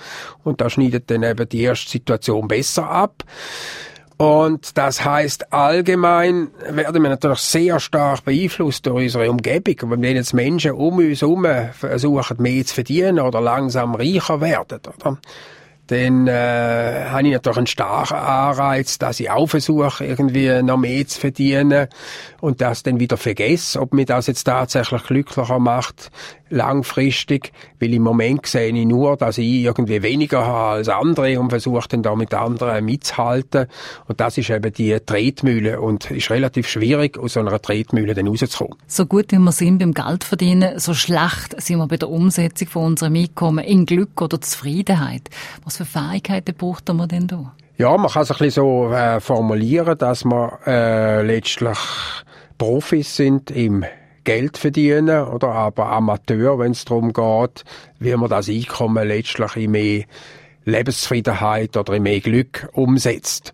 Und 0.43 0.60
da 0.60 0.69
schneidet 0.69 1.10
dann 1.10 1.23
eben 1.23 1.47
die 1.47 1.62
erste 1.62 1.89
Situation 1.89 2.49
besser 2.49 2.89
ab. 2.89 3.23
Und 4.17 4.78
das 4.78 5.06
heißt, 5.06 5.54
allgemein 5.54 6.49
werden 6.69 7.02
wir 7.02 7.12
natürlich 7.12 7.39
sehr 7.39 7.80
stark 7.80 8.26
beeinflusst 8.26 8.86
durch 8.88 9.06
unsere 9.06 9.32
Umgebung. 9.32 9.89
Und 9.89 10.02
wenn 10.02 10.17
jetzt 10.17 10.34
Menschen 10.34 10.73
um 10.73 10.97
uns 10.97 11.21
herum 11.21 11.47
versuchen, 11.71 12.41
mehr 12.41 12.65
zu 12.65 12.73
verdienen 12.73 13.21
oder 13.21 13.39
langsam 13.39 13.95
reicher 13.95 14.41
werden, 14.41 14.82
oder? 14.97 15.17
Dann 15.88 16.28
äh, 16.28 17.06
habe 17.10 17.28
ich 17.28 17.34
natürlich 17.34 17.58
einen 17.58 17.67
starken 17.67 18.15
Anreiz, 18.15 18.98
dass 19.00 19.19
ich 19.19 19.30
auch 19.30 19.48
versuche, 19.48 20.06
irgendwie 20.06 20.62
noch 20.63 20.78
mehr 20.78 21.06
zu 21.06 21.19
verdienen 21.19 21.88
und 22.39 22.62
das 22.62 22.84
dann 22.84 23.00
wieder 23.00 23.17
vergesse. 23.17 23.82
Ob 23.82 23.93
mir 23.93 24.06
das 24.06 24.28
jetzt 24.28 24.46
tatsächlich 24.46 25.04
glücklicher 25.04 25.60
macht, 25.60 26.10
langfristig, 26.54 27.52
weil 27.80 27.94
im 27.94 28.04
Moment 28.04 28.46
sehe 28.46 28.70
ich 28.70 28.86
nur, 28.86 29.18
dass 29.18 29.38
ich 29.38 29.63
irgendwie 29.63 30.02
weniger 30.04 30.46
habe 30.46 30.78
als 30.78 30.89
andere 30.89 31.39
und 31.39 31.50
versuche 31.50 31.88
dann 31.89 32.04
da 32.04 32.16
mit 32.16 32.34
anderen 32.34 32.86
mitzuhalten. 32.86 33.68
Und 34.08 34.20
das 34.20 34.38
ist 34.38 34.50
eben 34.50 34.72
die 34.72 34.98
Tretmühle 35.00 35.82
und 35.82 36.10
ist 36.12 36.30
relativ 36.30 36.68
schwierig, 36.68 37.18
aus 37.18 37.34
so 37.34 37.39
einer 37.39 37.62
Tretmühle 37.62 38.13
dann 38.13 38.28
rauszukommen. 38.28 38.78
So 38.88 39.06
gut 39.06 39.32
wie 39.32 39.39
wir 39.39 39.52
sind 39.52 39.80
beim 39.80 39.94
Geldverdienen, 39.94 40.80
so 40.80 40.94
schlecht 40.94 41.62
sind 41.62 41.78
wir 41.78 41.88
bei 41.88 41.98
der 41.98 42.10
Umsetzung 42.10 42.68
von 42.68 42.86
unserem 42.86 43.16
Einkommen 43.16 43.66
in 43.66 43.86
Glück 43.86 44.22
oder 44.22 44.39
Zufriedenheit. 44.39 45.30
Was 45.63 45.78
für 45.78 45.86
Fähigkeiten 45.86 46.56
braucht 46.56 46.88
man 46.94 47.08
denn 47.08 47.28
da? 47.28 47.54
Ja, 47.78 47.98
man 47.98 48.12
kann 48.12 48.22
es 48.22 48.32
ein 48.32 48.38
bisschen 48.38 48.63
so 48.63 48.92
äh, 48.92 49.20
formulieren, 49.20 49.98
dass 49.98 50.24
wir 50.26 50.60
äh, 50.68 51.26
letztlich 51.26 51.78
Profis 52.58 53.16
sind 53.16 53.50
im 53.50 53.84
Geld 54.24 54.58
verdienen 54.58 55.26
oder 55.26 55.50
aber 55.50 55.88
Amateur, 55.88 56.60
wenn 56.60 56.72
es 56.72 56.86
darum 56.86 57.14
geht, 57.14 57.64
wie 58.00 58.16
man 58.16 58.30
das 58.30 58.50
Einkommen 58.50 59.08
letztlich 59.08 59.56
in 59.58 59.72
mehr 59.72 60.04
Lebenszufriedenheit 60.66 61.76
oder 61.78 61.94
in 61.94 62.04
mehr 62.04 62.20
Glück 62.20 62.70
umsetzt. 62.74 63.54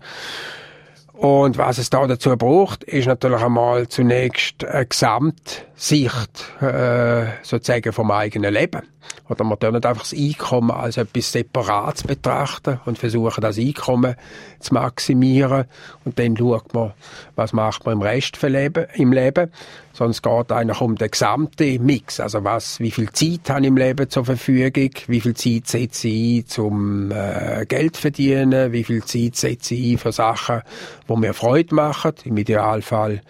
Und 1.13 1.58
was 1.58 1.77
es 1.79 1.89
da 1.89 2.08
dazu 2.08 2.38
braucht, 2.38 2.86
ist 2.86 3.08
natürlich 3.08 3.41
einmal 3.41 3.89
zunächst 3.89 4.63
eine 4.63 4.86
Gesamtsicht 4.86 6.62
äh, 6.62 7.25
sozusagen 7.43 7.91
vom 7.91 8.10
eigenen 8.12 8.53
Leben. 8.53 8.84
Oder 9.27 9.43
man 9.43 9.60
darf 9.60 9.73
nicht 9.73 9.86
einfach 9.86 10.03
das 10.03 10.17
Einkommen 10.17 10.71
als 10.71 10.95
etwas 10.95 11.34
Separates 11.34 12.03
betrachten 12.03 12.79
und 12.86 12.97
versuchen, 12.97 13.41
das 13.41 13.60
Einkommen 13.60 14.15
zu 14.60 14.73
maximieren. 14.73 15.65
Und 16.05 16.17
dann 16.17 16.38
schaut 16.38 16.73
man, 16.73 16.93
was 17.36 17.51
macht 17.51 17.86
man 17.86 17.95
im 17.95 18.01
Rest 18.01 18.41
im 18.41 19.12
Leben. 19.12 19.51
Sondern 19.93 20.12
es 20.12 20.21
geht 20.21 20.52
eigentlich 20.52 20.82
um 20.82 20.95
den 20.95 21.12
gesamten 21.12 21.86
Mix. 21.86 22.19
Also 22.19 22.43
was, 22.43 22.80
wie 22.80 22.91
viel 22.91 23.12
Zeit 23.12 23.49
habe 23.49 23.62
ich 23.62 23.67
im 23.67 23.78
Leben 23.78 24.10
zur 24.10 24.25
Verfügung? 24.25 24.91
Wie 25.08 25.21
viel 25.21 25.34
Zeit 25.34 25.67
setze 25.67 26.08
ich 26.08 26.43
ein 26.43 26.47
zum 26.47 27.12
äh, 27.12 27.65
Geld 27.67 27.97
verdienen? 27.97 28.71
Wie 28.71 28.84
viel 28.84 29.04
Zeit 29.04 29.36
setze 29.36 29.75
ich 29.75 29.93
ein 29.93 29.97
für 29.97 30.12
Sachen, 30.12 30.62
die 31.10 31.15
mir 31.15 31.34
Freude 31.34 31.75
machen? 31.75 32.13
Im 32.23 32.38
Idealfall 32.38 33.21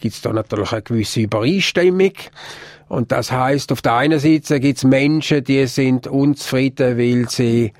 gibt 0.00 0.14
es 0.14 0.20
da 0.20 0.32
natürlich 0.32 0.72
eine 0.72 0.82
gewisse 0.82 1.20
Übereinstimmung. 1.20 2.12
Und 2.88 3.12
das 3.12 3.30
heißt, 3.30 3.70
auf 3.72 3.82
der 3.82 3.96
einen 3.96 4.18
Seite 4.18 4.60
gibt 4.60 4.78
es 4.78 4.84
Menschen, 4.84 5.44
die 5.44 5.66
sind 5.66 6.06
unzufrieden, 6.06 6.96
weil 6.96 7.28
sie 7.28 7.72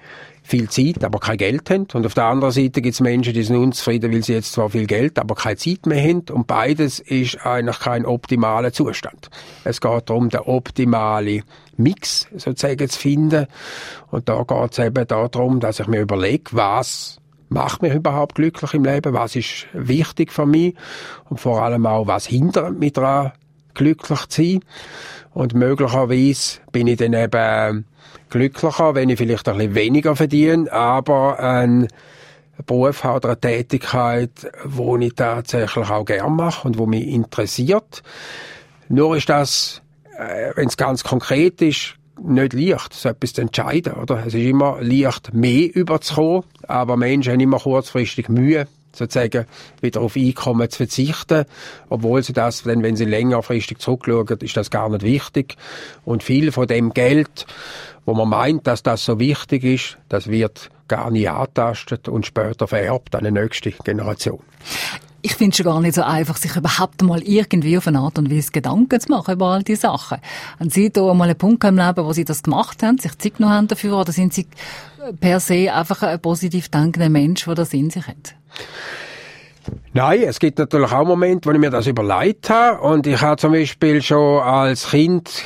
viel 0.48 0.68
Zeit, 0.70 1.04
aber 1.04 1.18
kein 1.18 1.36
Geld 1.36 1.68
haben. 1.70 1.86
Und 1.92 2.06
auf 2.06 2.14
der 2.14 2.24
anderen 2.24 2.52
Seite 2.52 2.80
gibt 2.80 2.94
es 2.94 3.00
Menschen, 3.00 3.34
die 3.34 3.42
sind 3.42 3.56
unzufrieden, 3.56 4.12
weil 4.12 4.24
sie 4.24 4.32
jetzt 4.32 4.52
zwar 4.52 4.70
viel 4.70 4.86
Geld, 4.86 5.18
aber 5.18 5.34
keine 5.34 5.56
Zeit 5.56 5.84
mehr 5.84 6.02
haben. 6.02 6.24
Und 6.32 6.46
beides 6.46 7.00
ist 7.00 7.44
eigentlich 7.44 7.78
kein 7.78 8.06
optimaler 8.06 8.72
Zustand. 8.72 9.28
Es 9.64 9.80
geht 9.80 10.08
darum, 10.08 10.30
den 10.30 10.40
optimalen 10.40 11.42
Mix 11.76 12.28
sozusagen 12.34 12.88
zu 12.88 12.98
finden. 12.98 13.46
Und 14.10 14.28
da 14.28 14.42
geht 14.42 14.72
es 14.72 14.78
eben 14.78 15.06
darum, 15.06 15.60
dass 15.60 15.80
ich 15.80 15.86
mir 15.86 16.00
überlege, 16.00 16.50
was 16.52 17.18
macht 17.50 17.82
mich 17.82 17.94
überhaupt 17.94 18.34
glücklich 18.34 18.74
im 18.74 18.84
Leben, 18.84 19.12
was 19.12 19.36
ist 19.36 19.66
wichtig 19.72 20.32
für 20.32 20.46
mich 20.46 20.74
und 21.28 21.40
vor 21.40 21.62
allem 21.62 21.86
auch, 21.86 22.06
was 22.06 22.26
hindert 22.26 22.78
mich 22.78 22.92
daran, 22.92 23.32
glücklich 23.74 24.26
zu 24.26 24.42
sein. 24.42 24.60
Und 25.34 25.54
möglicherweise 25.54 26.60
bin 26.72 26.86
ich 26.86 26.98
dann 26.98 27.12
eben 27.12 27.84
glücklicher, 28.30 28.94
wenn 28.94 29.08
ich 29.08 29.18
vielleicht 29.18 29.48
ein 29.48 29.56
bisschen 29.56 29.74
weniger 29.74 30.16
verdiene, 30.16 30.70
aber 30.72 31.38
ein 31.38 31.88
Beruf 32.66 33.04
habe 33.04 33.16
oder 33.16 33.28
eine 33.28 33.40
Tätigkeit, 33.40 34.30
wo 34.64 34.96
ich 34.96 35.14
tatsächlich 35.14 35.90
auch 35.90 36.04
gerne 36.04 36.30
mache 36.30 36.66
und 36.66 36.78
wo 36.78 36.86
mich 36.86 37.06
interessiert. 37.06 38.02
Nur 38.88 39.16
ist 39.16 39.28
das, 39.28 39.82
äh, 40.18 40.52
wenn 40.56 40.68
es 40.68 40.76
ganz 40.76 41.04
konkret 41.04 41.62
ist, 41.62 41.94
nicht 42.20 42.52
leicht, 42.52 42.94
so 42.94 43.10
etwas 43.10 43.34
zu 43.34 43.42
entscheiden, 43.42 43.92
oder? 43.92 44.24
Es 44.26 44.34
ist 44.34 44.42
immer 44.42 44.78
leicht, 44.80 45.32
mehr 45.32 45.74
überzukommen, 45.74 46.42
aber 46.66 46.96
Menschen 46.96 47.32
haben 47.32 47.40
immer 47.40 47.60
kurzfristig 47.60 48.28
Mühe, 48.28 48.66
sozusagen 48.98 49.46
wieder 49.80 50.00
auf 50.00 50.16
Einkommen 50.16 50.68
zu 50.68 50.78
verzichten, 50.78 51.44
obwohl 51.88 52.22
sie 52.22 52.32
das, 52.32 52.62
denn 52.64 52.82
wenn 52.82 52.96
sie 52.96 53.04
längerfristig 53.04 53.78
zurückschauen, 53.78 54.38
ist 54.40 54.56
das 54.56 54.70
gar 54.70 54.88
nicht 54.88 55.02
wichtig. 55.02 55.56
Und 56.04 56.22
viel 56.22 56.52
von 56.52 56.66
dem 56.66 56.92
Geld, 56.92 57.46
wo 58.04 58.14
man 58.14 58.28
meint, 58.28 58.66
dass 58.66 58.82
das 58.82 59.04
so 59.04 59.18
wichtig 59.18 59.64
ist, 59.64 59.98
das 60.08 60.28
wird 60.28 60.70
gar 60.88 61.10
nicht 61.10 61.28
antastet 61.28 62.08
und 62.08 62.26
später 62.26 62.66
vererbt 62.66 63.14
an 63.14 63.24
die 63.24 63.30
nächste 63.30 63.70
Generation. 63.70 64.40
Ich 65.20 65.34
finde 65.34 65.50
es 65.50 65.56
schon 65.56 65.66
gar 65.66 65.80
nicht 65.80 65.94
so 65.94 66.02
einfach, 66.02 66.36
sich 66.36 66.54
überhaupt 66.54 67.02
mal 67.02 67.20
irgendwie 67.22 67.76
auf 67.76 67.88
eine 67.88 67.98
Art 67.98 68.18
und 68.18 68.30
Weise 68.30 68.52
Gedanken 68.52 69.00
zu 69.00 69.10
machen 69.10 69.34
über 69.34 69.46
all 69.46 69.62
diese 69.64 69.80
Sachen. 69.80 70.18
Haben 70.60 70.70
Sie 70.70 70.90
da 70.90 71.12
mal 71.12 71.24
einen 71.24 71.36
Punkt 71.36 71.64
im 71.64 71.76
Leben, 71.76 72.04
wo 72.04 72.12
Sie 72.12 72.24
das 72.24 72.42
gemacht 72.42 72.82
haben, 72.84 72.98
sich 72.98 73.18
Zeit 73.18 73.36
genommen 73.36 73.54
haben 73.54 73.68
dafür, 73.68 73.98
oder 73.98 74.12
sind 74.12 74.32
Sie 74.32 74.46
per 75.20 75.40
se 75.40 75.74
einfach 75.74 76.02
ein 76.02 76.20
positiv 76.20 76.68
denkender 76.68 77.08
Mensch, 77.08 77.44
der 77.46 77.56
das 77.56 77.72
in 77.72 77.90
sich 77.90 78.06
hat? 78.06 78.34
Nein, 79.92 80.22
es 80.22 80.38
gibt 80.38 80.58
natürlich 80.58 80.92
auch 80.92 81.04
Momente, 81.04 81.48
wo 81.48 81.52
ich 81.52 81.58
mir 81.58 81.70
das 81.70 81.86
überlegt 81.86 82.48
habe. 82.48 82.80
Und 82.80 83.06
ich 83.06 83.20
habe 83.20 83.36
zum 83.36 83.52
Beispiel 83.52 84.00
schon 84.02 84.40
als 84.40 84.90
Kind 84.90 85.42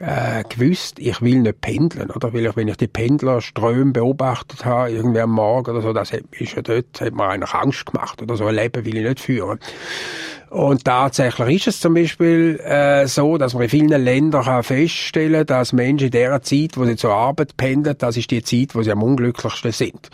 äh, 0.00 0.42
gewusst, 0.48 0.98
ich 0.98 1.22
will 1.22 1.40
nicht 1.40 1.60
pendeln, 1.60 2.10
oder? 2.10 2.32
Weil 2.32 2.46
ich, 2.46 2.56
wenn 2.56 2.68
ich 2.68 2.76
die 2.76 2.88
Pendlerströme 2.88 3.92
beobachtet 3.92 4.64
habe, 4.64 4.90
irgendwie 4.90 5.20
am 5.20 5.30
Morgen 5.30 5.70
oder 5.70 5.82
so, 5.82 5.92
das 5.92 6.12
hat 6.12 6.22
mich 6.38 6.50
schon 6.50 6.64
dort, 6.64 7.00
hat 7.00 7.14
mir 7.14 7.28
eigentlich 7.28 7.54
Angst 7.54 7.86
gemacht, 7.86 8.20
oder 8.20 8.36
so 8.36 8.46
ein 8.46 8.56
Leben 8.56 8.84
will 8.84 8.96
ich 8.96 9.04
nicht 9.04 9.20
führen. 9.20 9.58
Und 10.50 10.84
tatsächlich 10.84 11.56
ist 11.56 11.66
es 11.68 11.80
zum 11.80 11.94
Beispiel 11.94 12.60
äh, 12.60 13.06
so, 13.06 13.38
dass 13.38 13.54
man 13.54 13.64
in 13.64 13.68
vielen 13.68 14.04
Ländern 14.04 14.44
kann 14.44 14.62
feststellen 14.62 15.46
dass 15.46 15.72
Menschen 15.72 16.06
in 16.06 16.10
der 16.12 16.42
Zeit, 16.42 16.76
wo 16.76 16.84
sie 16.84 16.96
zur 16.96 17.12
Arbeit 17.12 17.56
pendeln, 17.56 17.96
das 17.98 18.16
ist 18.16 18.30
die 18.30 18.42
Zeit, 18.42 18.74
wo 18.74 18.82
sie 18.82 18.92
am 18.92 19.02
unglücklichsten 19.02 19.72
sind. 19.72 20.10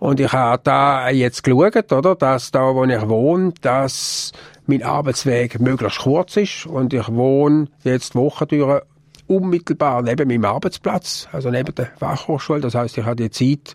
Und 0.00 0.20
ich 0.20 0.32
habe 0.32 0.60
da 0.64 1.08
jetzt 1.08 1.44
geschaut, 1.44 1.92
oder, 1.92 2.14
dass 2.14 2.50
da, 2.50 2.74
wo 2.74 2.84
ich 2.84 3.08
wohne, 3.08 3.54
dass 3.62 4.32
mein 4.66 4.82
Arbeitsweg 4.82 5.60
möglichst 5.60 6.00
kurz 6.00 6.36
ist 6.36 6.66
und 6.66 6.92
ich 6.92 7.08
wohne 7.08 7.68
jetzt 7.84 8.14
Wochen 8.14 8.48
durch 8.48 8.82
unmittelbar 9.26 10.02
neben 10.02 10.28
meinem 10.28 10.44
Arbeitsplatz, 10.44 11.28
also 11.32 11.50
neben 11.50 11.74
der 11.74 11.86
Fachhochschule. 11.98 12.60
Das 12.60 12.74
heißt, 12.74 12.98
ich 12.98 13.04
habe 13.04 13.16
die 13.16 13.30
Zeit 13.30 13.74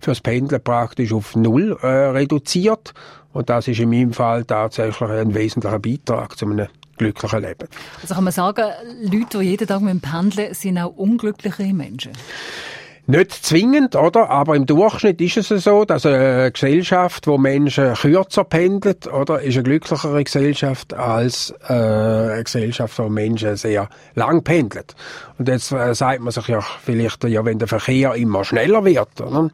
fürs 0.00 0.20
Pendeln 0.20 0.62
praktisch 0.62 1.12
auf 1.12 1.34
null 1.36 1.78
äh, 1.82 1.86
reduziert. 1.86 2.92
Und 3.32 3.48
das 3.48 3.68
ist 3.68 3.80
in 3.80 3.90
meinem 3.90 4.12
Fall 4.12 4.44
tatsächlich 4.44 5.08
ein 5.08 5.34
wesentlicher 5.34 5.78
Beitrag 5.78 6.36
zu 6.36 6.46
einem 6.46 6.68
glücklichen 6.98 7.40
Leben. 7.40 7.68
Also 8.02 8.14
kann 8.14 8.24
man 8.24 8.32
sagen, 8.32 8.64
Leute, 9.02 9.38
die 9.38 9.44
jeden 9.44 9.66
Tag 9.66 9.80
mit 9.80 9.92
dem 9.94 10.00
Pendeln, 10.00 10.54
sind 10.54 10.78
auch 10.78 10.94
unglücklichere 10.94 11.72
Menschen? 11.72 12.12
Nicht 13.06 13.32
zwingend, 13.32 13.96
oder? 13.96 14.30
Aber 14.30 14.54
im 14.54 14.64
Durchschnitt 14.64 15.20
ist 15.20 15.50
es 15.50 15.64
so, 15.64 15.84
dass 15.84 16.06
eine 16.06 16.52
Gesellschaft, 16.52 17.26
wo 17.26 17.36
Menschen 17.36 17.94
kürzer 17.94 18.44
pendelt, 18.44 19.12
oder, 19.12 19.42
ist 19.42 19.54
eine 19.56 19.64
glücklichere 19.64 20.22
Gesellschaft 20.22 20.94
als 20.94 21.52
äh, 21.68 21.72
eine 21.72 22.44
Gesellschaft, 22.44 22.96
wo 23.00 23.08
Menschen 23.08 23.56
sehr 23.56 23.88
lang 24.14 24.44
pendeln. 24.44 24.84
Und 25.36 25.48
jetzt 25.48 25.72
äh, 25.72 25.94
sagt 25.96 26.20
man 26.20 26.32
sich 26.32 26.46
ja 26.46 26.60
vielleicht, 26.60 27.24
ja, 27.24 27.44
wenn 27.44 27.58
der 27.58 27.66
Verkehr 27.66 28.14
immer 28.14 28.44
schneller 28.44 28.84
wird, 28.84 29.20
oder? 29.20 29.50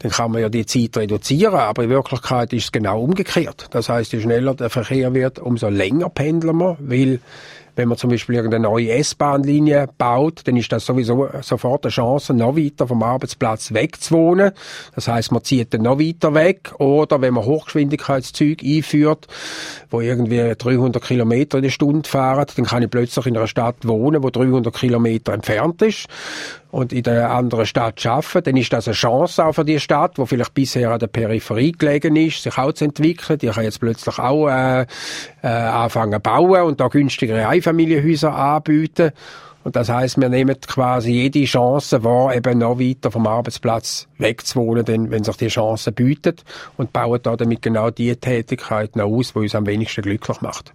dann 0.00 0.10
kann 0.10 0.32
man 0.32 0.42
ja 0.42 0.50
die 0.50 0.66
Zeit 0.66 0.98
reduzieren, 0.98 1.54
aber 1.54 1.84
in 1.84 1.88
Wirklichkeit 1.88 2.52
ist 2.52 2.64
es 2.64 2.72
genau 2.72 3.00
umgekehrt. 3.00 3.68
Das 3.70 3.88
heißt, 3.88 4.12
je 4.12 4.20
schneller 4.20 4.54
der 4.54 4.68
Verkehr 4.68 5.14
wird, 5.14 5.38
umso 5.38 5.70
länger 5.70 6.10
pendeln 6.10 6.58
wir, 6.58 6.76
weil 6.78 7.20
wenn 7.76 7.88
man 7.88 7.98
zum 7.98 8.10
Beispiel 8.10 8.36
irgendeine 8.36 8.64
neue 8.64 8.92
S-Bahn-Linie 8.92 9.88
baut, 9.98 10.42
dann 10.44 10.56
ist 10.56 10.70
das 10.72 10.86
sowieso 10.86 11.28
sofort 11.42 11.84
eine 11.84 11.90
Chance, 11.90 12.34
noch 12.34 12.56
weiter 12.56 12.86
vom 12.86 13.02
Arbeitsplatz 13.02 13.72
wegzuwohnen. 13.72 14.52
Das 14.94 15.08
heißt, 15.08 15.32
man 15.32 15.42
zieht 15.42 15.74
dann 15.74 15.82
noch 15.82 15.98
weiter 15.98 16.34
weg. 16.34 16.72
Oder 16.78 17.20
wenn 17.20 17.34
man 17.34 17.44
Hochgeschwindigkeitszüge 17.44 18.66
einführt, 18.66 19.26
wo 19.90 20.00
irgendwie 20.00 20.54
300 20.56 21.02
Kilometer 21.02 21.58
in 21.58 21.64
der 21.64 21.70
Stunde 21.70 22.08
fahren, 22.08 22.46
dann 22.56 22.64
kann 22.66 22.82
ich 22.82 22.90
plötzlich 22.90 23.26
in 23.26 23.36
einer 23.36 23.46
Stadt 23.46 23.86
wohnen, 23.86 24.22
wo 24.22 24.30
300 24.30 24.74
Kilometer 24.74 25.32
entfernt 25.32 25.82
ist 25.82 26.08
und 26.74 26.92
in 26.92 27.04
der 27.04 27.30
anderen 27.30 27.66
Stadt 27.66 28.04
arbeiten, 28.04 28.42
dann 28.42 28.56
ist 28.56 28.72
das 28.72 28.88
eine 28.88 28.96
Chance 28.96 29.44
auch 29.44 29.52
für 29.52 29.64
die 29.64 29.78
Stadt, 29.78 30.18
wo 30.18 30.26
vielleicht 30.26 30.54
bisher 30.54 30.90
an 30.90 30.98
der 30.98 31.06
Peripherie 31.06 31.70
gelegen 31.70 32.16
ist, 32.16 32.42
sich 32.42 32.58
auch 32.58 32.72
zu 32.72 32.86
entwickeln. 32.86 33.38
Die 33.38 33.46
kann 33.46 33.62
jetzt 33.62 33.78
plötzlich 33.78 34.18
auch 34.18 34.48
äh, 34.48 34.82
äh, 34.82 35.46
anfangen 35.46 36.20
bauen 36.20 36.62
und 36.62 36.80
da 36.80 36.88
günstigere 36.88 37.46
Einfamilienhäuser 37.46 38.34
anbieten. 38.34 39.12
Und 39.62 39.76
das 39.76 39.88
heißt, 39.88 40.20
wir 40.20 40.28
nehmen 40.28 40.60
quasi 40.60 41.12
jede 41.12 41.44
Chance 41.44 42.02
wahr, 42.02 42.34
eben 42.34 42.58
noch 42.58 42.80
weiter 42.80 43.12
vom 43.12 43.28
Arbeitsplatz 43.28 44.08
wegzuwohnen, 44.18 44.84
denn 44.84 45.12
wenn 45.12 45.22
sich 45.22 45.36
die 45.36 45.46
Chance 45.46 45.92
bietet 45.92 46.42
und 46.76 46.92
bauen 46.92 47.20
da 47.22 47.36
damit 47.36 47.62
genau 47.62 47.90
die 47.90 48.16
Tätigkeit 48.16 48.98
aus, 48.98 49.32
die 49.32 49.38
uns 49.38 49.54
am 49.54 49.64
wenigsten 49.64 50.02
glücklich 50.02 50.40
macht. 50.40 50.74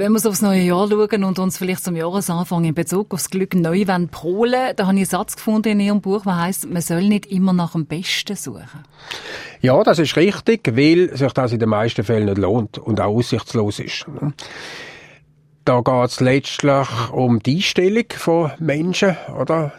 Wenn 0.00 0.12
wir 0.12 0.30
aufs 0.30 0.40
neue 0.40 0.62
Jahr 0.62 0.88
schauen 0.88 1.24
und 1.24 1.38
uns 1.38 1.58
vielleicht 1.58 1.84
zum 1.84 1.94
Jahresanfang 1.94 2.64
in 2.64 2.72
Bezug 2.72 3.12
aufs 3.12 3.28
Glück 3.28 3.54
neu 3.54 3.84
prolen, 4.10 4.72
da 4.74 4.86
habe 4.86 4.94
ich 4.94 5.00
einen 5.00 5.04
Satz 5.04 5.36
gefunden 5.36 5.72
in 5.72 5.80
Ihrem 5.80 6.00
Buch, 6.00 6.22
der 6.22 6.38
heißt, 6.38 6.70
man 6.70 6.80
soll 6.80 7.02
nicht 7.02 7.26
immer 7.26 7.52
nach 7.52 7.72
dem 7.72 7.84
Besten 7.84 8.34
suchen. 8.34 8.82
Ja, 9.60 9.82
das 9.82 9.98
ist 9.98 10.16
richtig, 10.16 10.74
weil 10.74 11.14
sich 11.14 11.32
das 11.34 11.52
in 11.52 11.58
den 11.58 11.68
meisten 11.68 12.02
Fällen 12.02 12.24
nicht 12.24 12.38
lohnt 12.38 12.78
und 12.78 12.98
auch 12.98 13.14
aussichtslos 13.14 13.78
ist. 13.78 14.06
da 15.66 15.82
geht 15.82 16.10
es 16.10 16.20
letztlich 16.20 16.88
um 17.12 17.40
die 17.40 17.56
Einstellung 17.56 18.06
von 18.16 18.52
Menschen, 18.58 19.18
oder? 19.38 19.74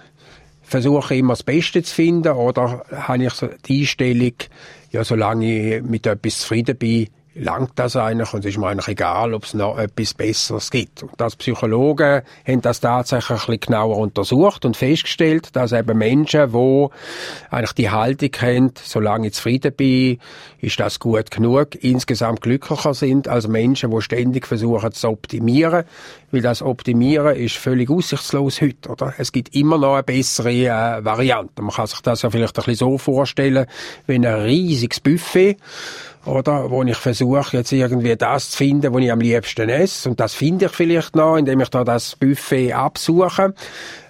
Versuche 0.61 1.15
immer 1.15 1.33
das 1.33 1.41
Beste 1.41 1.81
zu 1.81 1.95
finden, 1.95 2.33
oder 2.33 2.85
habe 2.91 3.23
ich 3.25 3.33
die 3.65 3.79
Einstellung, 3.79 4.33
ja, 4.91 5.03
solange 5.03 5.77
ich 5.77 5.81
mit 5.81 6.05
etwas 6.05 6.41
zufrieden 6.41 6.77
bin, 6.77 7.07
langt 7.33 7.71
das 7.75 7.95
eigentlich 7.95 8.33
und 8.33 8.41
es 8.41 8.51
ist 8.51 8.57
mir 8.57 8.67
eigentlich 8.67 8.89
egal, 8.89 9.33
ob 9.33 9.45
es 9.45 9.53
noch 9.53 9.77
etwas 9.77 10.13
Besseres 10.13 10.69
gibt. 10.69 11.03
Und 11.03 11.11
das 11.17 11.37
Psychologen 11.37 12.23
haben 12.45 12.61
das 12.61 12.81
tatsächlich 12.81 13.29
ein 13.29 13.35
bisschen 13.35 13.59
genauer 13.61 13.97
untersucht 13.97 14.65
und 14.65 14.75
festgestellt, 14.75 15.55
dass 15.55 15.71
eben 15.71 15.97
Menschen, 15.97 16.51
die 16.51 16.87
eigentlich 17.49 17.73
die 17.73 17.89
Haltung 17.89 18.31
haben, 18.41 18.73
solange 18.83 19.27
ich 19.27 19.33
zufrieden 19.33 19.73
bin, 19.73 20.19
ist 20.59 20.79
das 20.79 20.99
gut 20.99 21.31
genug, 21.31 21.75
insgesamt 21.75 22.41
glücklicher 22.41 22.93
sind 22.93 23.27
als 23.27 23.47
Menschen, 23.47 23.91
die 23.91 24.01
ständig 24.01 24.45
versuchen 24.45 24.91
zu 24.91 25.07
optimieren, 25.07 25.85
weil 26.31 26.41
das 26.41 26.61
Optimieren 26.61 27.35
ist 27.35 27.55
völlig 27.55 27.89
aussichtslos 27.89 28.61
heute, 28.61 28.89
oder? 28.89 29.13
Es 29.17 29.31
gibt 29.31 29.55
immer 29.55 29.77
noch 29.77 29.93
eine 29.93 30.03
bessere 30.03 30.51
äh, 30.51 31.03
Variante. 31.03 31.61
Man 31.61 31.73
kann 31.73 31.87
sich 31.87 32.01
das 32.01 32.21
ja 32.21 32.29
vielleicht 32.29 32.57
ein 32.57 32.65
bisschen 32.65 32.75
so 32.75 32.97
vorstellen, 32.97 33.67
wie 34.05 34.15
ein 34.15 34.25
riesiges 34.25 34.99
Buffet, 34.99 35.57
oder? 36.25 36.69
Wo 36.69 36.83
ich 36.83 36.97
versuche, 36.97 37.57
jetzt 37.57 37.71
irgendwie 37.71 38.15
das 38.15 38.51
zu 38.51 38.57
finden, 38.57 38.93
was 38.93 39.01
ich 39.01 39.11
am 39.11 39.21
liebsten 39.21 39.69
esse. 39.69 40.09
Und 40.09 40.19
das 40.19 40.33
finde 40.33 40.65
ich 40.65 40.71
vielleicht 40.71 41.15
noch, 41.15 41.37
indem 41.37 41.61
ich 41.61 41.69
da 41.69 41.83
das 41.83 42.15
Buffet 42.15 42.73
absuche. 42.73 43.53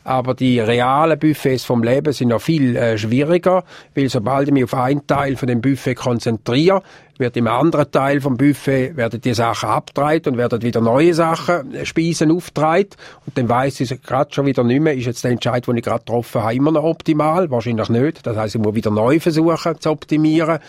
Aber 0.03 0.33
die 0.33 0.59
realen 0.59 1.19
Buffets 1.19 1.63
vom 1.63 1.83
Leben 1.83 2.11
sind 2.11 2.29
noch 2.29 2.41
viel 2.41 2.75
äh, 2.75 2.97
schwieriger, 2.97 3.63
weil 3.93 4.09
sobald 4.09 4.47
ich 4.47 4.53
mich 4.53 4.63
auf 4.63 4.73
einen 4.73 5.05
Teil 5.05 5.35
von 5.35 5.47
dem 5.47 5.61
Buffet 5.61 5.93
konzentriere, 5.93 6.81
wird 7.19 7.37
im 7.37 7.45
anderen 7.45 7.91
Teil 7.91 8.19
vom 8.19 8.35
Buffet 8.35 8.97
werden 8.97 9.21
die 9.21 9.35
Sachen 9.35 9.69
abgetragen 9.69 10.33
und 10.33 10.37
werden 10.37 10.63
wieder 10.63 10.81
neue 10.81 11.13
Sachen, 11.13 11.75
äh, 11.75 11.85
Speisen 11.85 12.31
aufgetragen. 12.31 12.89
Und 13.27 13.37
dann 13.37 13.47
weiss 13.47 13.79
ich 13.79 14.01
gerade 14.01 14.33
schon 14.33 14.47
wieder 14.47 14.63
nicht 14.63 14.81
mehr, 14.81 14.95
ist 14.95 15.05
jetzt 15.05 15.23
der 15.23 15.31
Entscheid, 15.31 15.67
den 15.67 15.77
ich 15.77 15.83
gerade 15.83 16.03
getroffen 16.03 16.41
habe, 16.41 16.55
immer 16.55 16.71
noch 16.71 16.83
optimal? 16.83 17.51
Wahrscheinlich 17.51 17.89
nicht. 17.89 18.25
Das 18.25 18.35
heißt, 18.35 18.55
ich 18.55 18.61
muss 18.61 18.73
wieder 18.73 18.89
neu 18.89 19.19
versuchen 19.19 19.79
zu 19.79 19.91
optimieren 19.91 20.59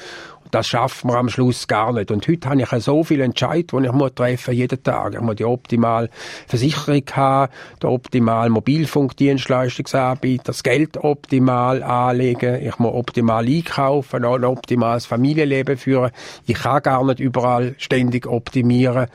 das 0.52 0.68
schafft 0.68 1.04
man 1.06 1.16
am 1.16 1.28
Schluss 1.30 1.66
gar 1.66 1.92
nicht. 1.94 2.10
Und 2.10 2.28
heute 2.28 2.50
habe 2.50 2.60
ich 2.62 2.84
so 2.84 3.02
viele 3.02 3.24
Entscheidungen, 3.24 3.84
die 3.84 3.88
ich 3.88 3.94
muss 3.94 4.14
treffen 4.14 4.54
jeden 4.54 4.82
Tag. 4.82 5.14
Ich 5.14 5.20
muss 5.20 5.36
die 5.36 5.46
optimale 5.46 6.10
Versicherung 6.46 7.02
haben, 7.12 7.52
die 7.82 7.86
optimale 7.86 8.50
Mobilfunkdienstleistungsanbieter, 8.50 10.44
das 10.44 10.62
Geld 10.62 10.98
optimal 10.98 11.82
anlegen, 11.82 12.62
ich 12.62 12.78
muss 12.78 12.92
optimal 12.92 13.46
einkaufen, 13.46 14.26
ein 14.26 14.44
optimales 14.44 15.06
Familienleben 15.06 15.78
führen. 15.78 16.10
Ich 16.46 16.58
kann 16.58 16.82
gar 16.82 17.02
nicht 17.04 17.20
überall 17.20 17.74
ständig 17.78 18.26
optimieren. 18.26 19.06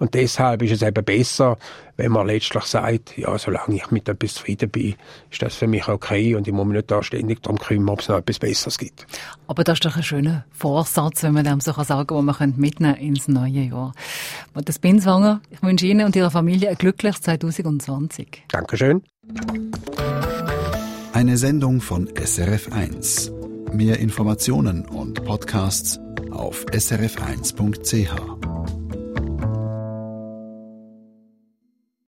Und 0.00 0.14
deshalb 0.14 0.62
ist 0.62 0.72
es 0.72 0.82
eben 0.82 1.04
besser, 1.04 1.56
wenn 2.00 2.12
man 2.12 2.26
letztlich 2.26 2.64
sagt, 2.64 3.18
ja, 3.18 3.36
solange 3.36 3.76
ich 3.76 3.90
mit 3.90 4.08
etwas 4.08 4.34
zufrieden 4.34 4.70
bin, 4.70 4.94
ist 5.30 5.42
das 5.42 5.54
für 5.54 5.66
mich 5.66 5.86
okay 5.86 6.34
und 6.34 6.48
ich 6.48 6.54
muss 6.54 6.66
mich 6.66 6.76
nicht 6.76 6.90
da 6.90 7.02
ständig 7.02 7.42
darum 7.42 7.58
kümmern, 7.58 7.90
ob 7.90 8.00
es 8.00 8.08
noch 8.08 8.16
etwas 8.16 8.38
Besseres 8.38 8.78
gibt. 8.78 9.06
Aber 9.46 9.64
das 9.64 9.76
ist 9.76 9.84
doch 9.84 9.96
ein 9.96 10.02
schöner 10.02 10.46
Vorsatz, 10.50 11.22
wenn 11.22 11.34
man 11.34 11.44
dem 11.44 11.60
so 11.60 11.72
sagen 11.72 12.06
kann, 12.06 12.16
den 12.16 12.24
man 12.24 12.54
mitnehmen 12.56 12.96
ins 12.96 13.28
neue 13.28 13.64
Jahr. 13.64 13.92
Matthias 14.54 14.78
Binswanger, 14.78 15.42
ich 15.50 15.62
wünsche 15.62 15.86
Ihnen 15.86 16.06
und 16.06 16.16
Ihrer 16.16 16.30
Familie 16.30 16.70
ein 16.70 16.76
glückliches 16.76 17.20
2020. 17.20 18.44
Dankeschön. 18.48 19.02
Eine 21.12 21.36
Sendung 21.36 21.82
von 21.82 22.08
SRF1. 22.08 23.74
Mehr 23.74 23.98
Informationen 23.98 24.86
und 24.86 25.22
Podcasts 25.26 26.00
auf 26.30 26.64
srf1.ch. 26.72 28.49